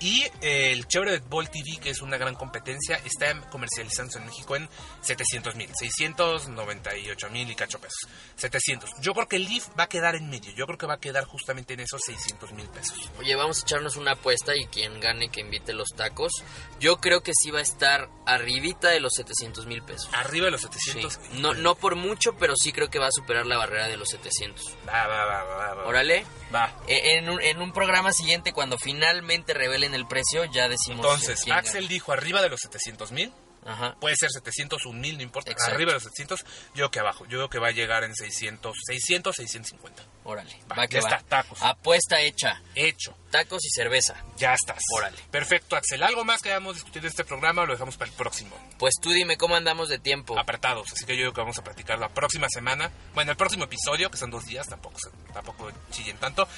[0.01, 4.57] Y eh, el Chevrolet Bolt TV, que es una gran competencia, está comercializándose en México
[4.57, 4.69] en
[5.03, 8.09] 700 mil, 698 mil y cacho pesos.
[8.37, 8.91] 700.
[9.01, 10.53] Yo creo que el Leaf va a quedar en medio.
[10.53, 12.99] Yo creo que va a quedar justamente en esos 600 mil pesos.
[13.19, 16.33] Oye, vamos a echarnos una apuesta y quien gane que invite los tacos.
[16.81, 20.09] Yo creo que sí va a estar arribita de los 700 mil pesos.
[20.13, 20.69] Arriba de los Sí.
[20.73, 21.19] 700.
[21.41, 24.09] No, no por mucho, pero sí creo que va a superar la barrera de los
[24.11, 24.65] 700.
[24.89, 25.87] Va, va, va, va, va.
[25.87, 26.27] Órale.
[26.55, 26.73] Va.
[26.87, 31.05] E- En un, en un programa siguiente, cuando finalmente revelen el precio, ya decimos.
[31.07, 33.33] Entonces, Axel dijo arriba de los 700 mil.
[33.67, 33.97] Ajá.
[34.01, 35.51] Puede ser 700, un mil, no importa.
[35.51, 35.75] Exacto.
[35.75, 36.45] Arriba de los 700,
[36.75, 37.25] yo que abajo.
[37.25, 40.03] Yo creo que va a llegar en 600, 600, 650.
[40.25, 40.59] Órale.
[40.71, 41.17] Va, Va, que ya va.
[41.17, 41.63] está, tacos.
[41.63, 42.61] Apuesta hecha.
[42.75, 43.17] Hecho.
[43.31, 44.15] Tacos y cerveza.
[44.37, 44.83] Ya estás.
[44.97, 45.19] Órale.
[45.31, 46.03] Perfecto, Axel.
[46.03, 48.57] ¿Algo más que hayamos discutido en este programa o lo dejamos para el próximo?
[48.79, 50.39] Pues tú dime cómo andamos de tiempo.
[50.39, 50.93] Apretados.
[50.93, 52.91] Así que yo creo que vamos a platicar la próxima semana.
[53.15, 54.99] Bueno, el próximo episodio, que son dos días, tampoco,
[55.33, 56.49] tampoco chillen tanto.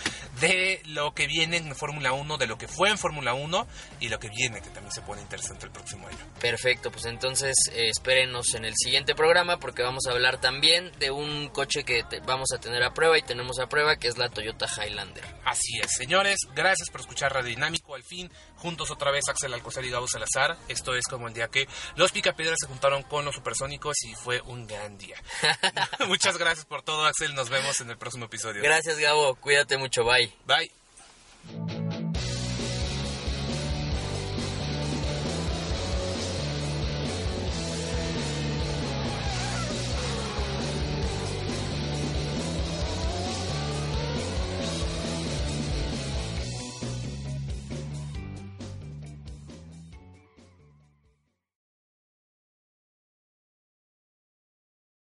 [0.41, 3.67] De lo que viene en Fórmula 1, de lo que fue en Fórmula 1
[4.01, 6.19] y lo que viene, que también se pone interesante el próximo año.
[6.41, 11.11] Perfecto, pues entonces eh, espérenos en el siguiente programa porque vamos a hablar también de
[11.11, 14.17] un coche que te- vamos a tener a prueba y tenemos a prueba que es
[14.17, 15.23] la Toyota Highlander.
[15.45, 17.95] Así es, señores, gracias por escuchar Radio Dinámico.
[17.95, 20.57] Al fin, juntos otra vez Axel Alcocer y Gabo Salazar.
[20.69, 24.41] Esto es como el día que los Picapiedras se juntaron con los supersónicos y fue
[24.41, 25.23] un gran día.
[26.09, 27.35] Muchas gracias por todo, Axel.
[27.35, 28.63] Nos vemos en el próximo episodio.
[28.63, 30.33] Gracias Gabo, cuídate mucho, bye.
[30.47, 31.96] Bye.